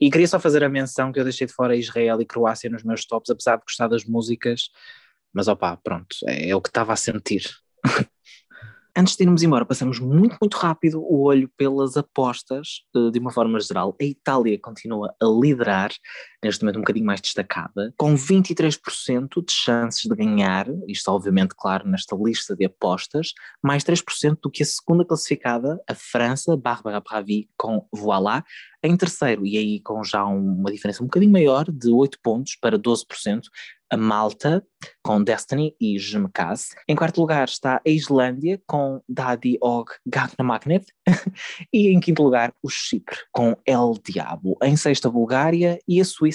E 0.00 0.10
queria 0.10 0.26
só 0.26 0.40
fazer 0.40 0.64
a 0.64 0.68
menção 0.68 1.12
que 1.12 1.20
eu 1.20 1.24
deixei 1.24 1.46
de 1.46 1.52
fora 1.52 1.76
Israel 1.76 2.22
e 2.22 2.24
Croácia 2.24 2.70
nos 2.70 2.82
meus 2.82 3.04
tops, 3.04 3.28
apesar 3.28 3.56
de 3.56 3.64
gostar 3.64 3.86
das 3.86 4.04
músicas, 4.06 4.70
mas 5.30 5.46
opá, 5.46 5.76
pronto, 5.76 6.16
é, 6.26 6.48
é 6.48 6.56
o 6.56 6.60
que 6.62 6.70
estava 6.70 6.94
a 6.94 6.96
sentir. 6.96 7.44
Antes 8.96 9.16
de 9.16 9.24
irmos 9.24 9.42
embora, 9.42 9.66
passamos 9.66 9.98
muito, 9.98 10.36
muito 10.40 10.56
rápido 10.56 11.02
o 11.02 11.22
olho 11.22 11.50
pelas 11.56 11.96
apostas, 11.96 12.82
eh, 12.94 13.10
de 13.10 13.18
uma 13.18 13.32
forma 13.32 13.58
geral. 13.58 13.96
A 13.98 14.04
Itália 14.04 14.58
continua 14.58 15.14
a 15.20 15.26
liderar, 15.26 15.90
neste 16.42 16.62
momento 16.62 16.76
um 16.78 16.80
bocadinho 16.80 17.06
mais 17.06 17.20
destacada, 17.20 17.94
com 17.96 18.14
23% 18.14 19.44
de 19.44 19.52
chances 19.52 20.02
de 20.02 20.14
ganhar, 20.16 20.66
isto 20.88 21.08
obviamente, 21.10 21.54
claro, 21.56 21.88
nesta 21.88 22.16
lista 22.16 22.56
de 22.56 22.64
apostas, 22.64 23.32
mais 23.62 23.84
3% 23.84 24.38
do 24.42 24.50
que 24.50 24.62
a 24.62 24.66
segunda 24.66 25.04
classificada, 25.04 25.80
a 25.88 25.94
França, 25.94 26.56
Barbara 26.56 27.00
Pravi, 27.00 27.48
com 27.56 27.86
Voilà, 27.92 28.44
em 28.82 28.96
terceiro, 28.96 29.46
e 29.46 29.56
aí 29.56 29.80
com 29.80 30.02
já 30.02 30.26
um- 30.26 30.58
uma 30.60 30.72
diferença 30.72 31.02
um 31.02 31.06
bocadinho 31.06 31.32
maior, 31.32 31.70
de 31.70 31.90
8 31.90 32.18
pontos 32.20 32.56
para 32.60 32.76
12%, 32.76 33.48
a 33.92 33.96
Malta, 33.96 34.64
com 35.02 35.22
Destiny 35.22 35.76
e 35.78 35.98
Je 35.98 36.18
me 36.18 36.28
casse. 36.32 36.74
Em 36.88 36.96
quarto 36.96 37.20
lugar 37.20 37.46
está 37.46 37.76
a 37.86 37.90
Islândia, 37.90 38.58
com 38.66 39.02
Daddy 39.06 39.58
Og 39.60 39.90
Gagna 40.06 40.42
Magnet. 40.42 40.86
e 41.70 41.88
em 41.88 42.00
quinto 42.00 42.22
lugar, 42.22 42.54
o 42.62 42.70
Chipre, 42.70 43.18
com 43.30 43.54
El 43.66 43.92
Diabo. 44.02 44.56
Em 44.62 44.78
sexto, 44.78 45.08
a 45.08 45.10
Bulgária 45.10 45.78
e 45.86 46.00
a 46.00 46.04
Suíça 46.06 46.31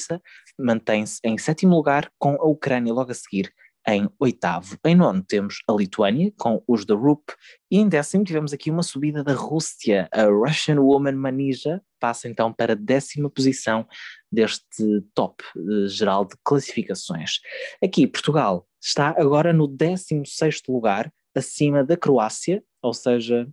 mantém-se 0.57 1.19
em 1.23 1.37
sétimo 1.37 1.75
lugar, 1.75 2.11
com 2.17 2.35
a 2.35 2.45
Ucrânia 2.45 2.93
logo 2.93 3.11
a 3.11 3.15
seguir 3.15 3.53
em 3.87 4.09
oitavo. 4.19 4.77
Em 4.85 4.93
nono 4.93 5.23
temos 5.23 5.59
a 5.67 5.71
Lituânia, 5.71 6.33
com 6.37 6.61
os 6.67 6.85
da 6.85 6.93
RUP, 6.93 7.31
e 7.71 7.77
em 7.77 7.87
décimo 7.87 8.25
tivemos 8.25 8.51
aqui 8.51 8.69
uma 8.69 8.83
subida 8.83 9.23
da 9.23 9.33
Rússia, 9.33 10.09
a 10.11 10.25
Russian 10.25 10.81
Woman 10.81 11.13
Manija, 11.13 11.81
passa 11.97 12.27
então 12.27 12.51
para 12.51 12.73
a 12.73 12.75
décima 12.75 13.29
posição 13.29 13.87
deste 14.29 15.01
top 15.13 15.41
eh, 15.55 15.87
geral 15.87 16.25
de 16.25 16.35
classificações. 16.43 17.39
Aqui, 17.81 18.05
Portugal 18.05 18.67
está 18.81 19.15
agora 19.17 19.53
no 19.53 19.69
16º 19.69 20.63
lugar, 20.67 21.11
acima 21.33 21.83
da 21.83 21.95
Croácia, 21.95 22.61
ou 22.81 22.93
seja, 22.93 23.47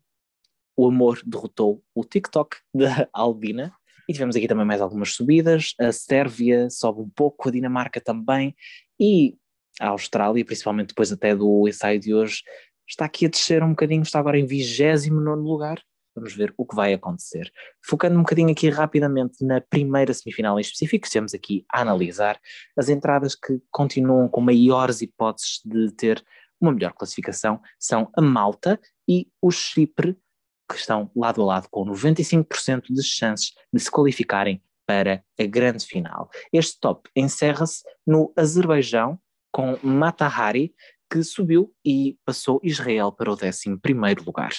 o 0.76 0.88
amor 0.88 1.20
derrotou 1.24 1.82
o 1.94 2.04
TikTok 2.04 2.56
da 2.74 3.08
Albina. 3.12 3.72
E 4.08 4.12
tivemos 4.12 4.36
aqui 4.36 4.46
também 4.46 4.66
mais 4.66 4.80
algumas 4.80 5.14
subidas. 5.14 5.74
A 5.80 5.92
Sérvia 5.92 6.68
sobe 6.70 7.00
um 7.00 7.08
pouco, 7.08 7.48
a 7.48 7.52
Dinamarca 7.52 8.00
também. 8.00 8.54
E 8.98 9.36
a 9.80 9.88
Austrália, 9.88 10.44
principalmente 10.44 10.88
depois 10.88 11.10
até 11.10 11.34
do 11.34 11.66
ensaio 11.68 11.98
de 11.98 12.14
hoje, 12.14 12.42
está 12.88 13.04
aqui 13.04 13.26
a 13.26 13.28
descer 13.28 13.62
um 13.62 13.70
bocadinho, 13.70 14.02
está 14.02 14.18
agora 14.18 14.38
em 14.38 14.46
29 14.46 15.42
lugar. 15.42 15.82
Vamos 16.14 16.32
ver 16.34 16.54
o 16.56 16.64
que 16.64 16.76
vai 16.76 16.92
acontecer. 16.92 17.50
Focando 17.84 18.16
um 18.16 18.22
bocadinho 18.22 18.50
aqui 18.50 18.68
rapidamente 18.68 19.44
na 19.44 19.60
primeira 19.60 20.14
semifinal 20.14 20.58
em 20.58 20.60
específico, 20.60 21.08
temos 21.10 21.34
aqui 21.34 21.64
a 21.72 21.80
analisar 21.80 22.38
as 22.76 22.88
entradas 22.88 23.34
que 23.34 23.60
continuam 23.70 24.28
com 24.28 24.40
maiores 24.40 25.02
hipóteses 25.02 25.60
de 25.64 25.90
ter 25.92 26.24
uma 26.60 26.72
melhor 26.72 26.92
classificação 26.92 27.60
são 27.78 28.08
a 28.16 28.22
Malta 28.22 28.80
e 29.08 29.28
o 29.42 29.50
Chipre, 29.50 30.16
que 30.74 30.80
estão 30.80 31.10
lado 31.14 31.40
a 31.42 31.44
lado 31.44 31.68
com 31.70 31.84
95% 31.84 32.82
de 32.90 33.02
chances 33.02 33.52
de 33.72 33.80
se 33.80 33.90
qualificarem 33.90 34.62
para 34.86 35.24
a 35.38 35.44
grande 35.44 35.86
final. 35.86 36.28
Este 36.52 36.78
top 36.78 37.08
encerra-se 37.16 37.82
no 38.06 38.32
Azerbaijão 38.36 39.18
com 39.52 39.78
Matahari, 39.82 40.74
que 41.10 41.22
subiu 41.22 41.72
e 41.84 42.18
passou 42.24 42.60
Israel 42.62 43.12
para 43.12 43.30
o 43.30 43.36
11º 43.36 44.26
lugar. 44.26 44.52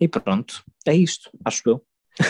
E 0.00 0.06
pronto, 0.08 0.62
é 0.86 0.94
isto, 0.94 1.30
acho 1.44 1.68
eu. 1.68 1.84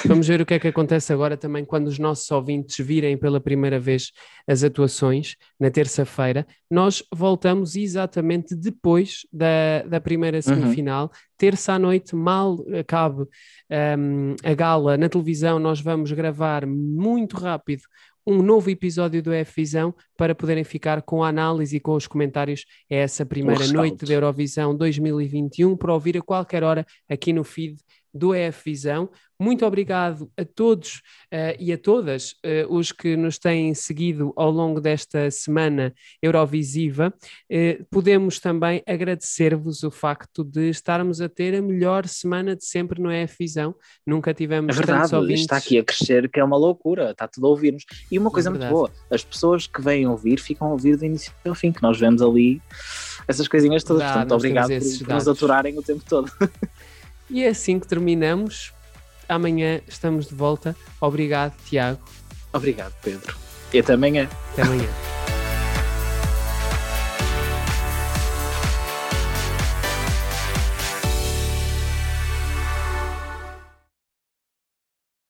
Vamos 0.06 0.26
ver 0.26 0.40
o 0.40 0.46
que 0.46 0.54
é 0.54 0.58
que 0.58 0.68
acontece 0.68 1.12
agora 1.12 1.36
também 1.36 1.64
quando 1.64 1.88
os 1.88 1.98
nossos 1.98 2.30
ouvintes 2.30 2.84
virem 2.84 3.16
pela 3.16 3.40
primeira 3.40 3.78
vez 3.78 4.12
as 4.46 4.62
atuações 4.62 5.36
na 5.58 5.70
terça-feira. 5.70 6.46
Nós 6.70 7.02
voltamos 7.12 7.74
exatamente 7.74 8.54
depois 8.54 9.26
da, 9.32 9.82
da 9.88 10.00
primeira 10.00 10.40
semifinal. 10.40 11.10
Terça 11.36 11.72
à 11.72 11.78
noite, 11.78 12.14
mal 12.14 12.64
acabe 12.78 13.22
um, 13.98 14.36
a 14.44 14.54
gala 14.54 14.96
na 14.96 15.08
televisão, 15.08 15.58
nós 15.58 15.80
vamos 15.80 16.12
gravar 16.12 16.66
muito 16.66 17.36
rápido 17.36 17.82
um 18.26 18.42
novo 18.42 18.70
episódio 18.70 19.22
do 19.22 19.32
F-Visão 19.32 19.94
para 20.16 20.34
poderem 20.34 20.62
ficar 20.62 21.02
com 21.02 21.24
a 21.24 21.28
análise 21.28 21.76
e 21.76 21.80
com 21.80 21.94
os 21.94 22.06
comentários 22.06 22.64
a 22.90 22.94
essa 22.94 23.24
primeira 23.24 23.66
noite 23.68 24.04
da 24.04 24.12
Eurovisão 24.12 24.76
2021 24.76 25.76
para 25.76 25.92
ouvir 25.92 26.18
a 26.18 26.22
qualquer 26.22 26.62
hora 26.62 26.86
aqui 27.08 27.32
no 27.32 27.42
feed 27.42 27.78
do 28.12 28.34
EF 28.34 28.64
Visão. 28.64 29.08
Muito 29.40 29.64
obrigado 29.64 30.30
a 30.36 30.44
todos 30.44 30.96
uh, 31.32 31.56
e 31.58 31.72
a 31.72 31.78
todas 31.78 32.32
uh, 32.44 32.68
os 32.68 32.92
que 32.92 33.16
nos 33.16 33.38
têm 33.38 33.72
seguido 33.72 34.34
ao 34.36 34.50
longo 34.50 34.82
desta 34.82 35.30
semana 35.30 35.94
Eurovisiva. 36.22 37.12
Uh, 37.50 37.82
podemos 37.90 38.38
também 38.38 38.82
agradecer-vos 38.86 39.82
o 39.82 39.90
facto 39.90 40.44
de 40.44 40.68
estarmos 40.68 41.22
a 41.22 41.28
ter 41.28 41.54
a 41.54 41.62
melhor 41.62 42.06
semana 42.06 42.54
de 42.54 42.66
sempre 42.66 43.00
no 43.00 43.10
EF 43.10 43.36
Visão. 43.38 43.74
Nunca 44.06 44.34
tivemos 44.34 44.76
é 44.76 44.78
verdade, 44.78 45.14
ouvintes. 45.14 45.40
está 45.40 45.56
aqui 45.56 45.78
a 45.78 45.84
crescer, 45.84 46.28
que 46.28 46.38
é 46.38 46.44
uma 46.44 46.58
loucura, 46.58 47.12
está 47.12 47.26
tudo 47.26 47.46
a 47.46 47.50
ouvir-nos. 47.50 47.84
E 48.12 48.18
uma 48.18 48.30
coisa 48.30 48.50
é 48.50 48.50
muito 48.50 48.68
boa, 48.68 48.90
as 49.10 49.24
pessoas 49.24 49.66
que 49.66 49.80
vêm 49.80 50.06
ouvir 50.06 50.38
ficam 50.38 50.68
a 50.68 50.72
ouvir 50.72 50.98
do 50.98 51.06
início 51.06 51.32
ao 51.46 51.54
fim, 51.54 51.72
que 51.72 51.82
nós 51.82 51.98
vemos 51.98 52.20
ali 52.20 52.60
essas 53.26 53.48
coisinhas 53.48 53.84
todas. 53.84 54.02
Verdade, 54.02 54.28
Portanto, 54.28 54.38
obrigado 54.38 54.68
por, 54.68 55.06
por 55.06 55.14
nos 55.14 55.28
aturarem 55.28 55.78
o 55.78 55.82
tempo 55.82 56.04
todo. 56.06 56.30
E 57.30 57.44
é 57.44 57.48
assim 57.48 57.78
que 57.78 57.86
terminamos. 57.86 58.72
Amanhã 59.28 59.80
estamos 59.86 60.26
de 60.26 60.34
volta. 60.34 60.74
Obrigado, 61.00 61.54
Tiago. 61.64 62.00
Obrigado, 62.52 62.92
Pedro. 63.02 63.36
E 63.72 63.78
até 63.78 63.94
amanhã. 63.94 64.28
Até 64.52 64.62
amanhã. 64.62 64.88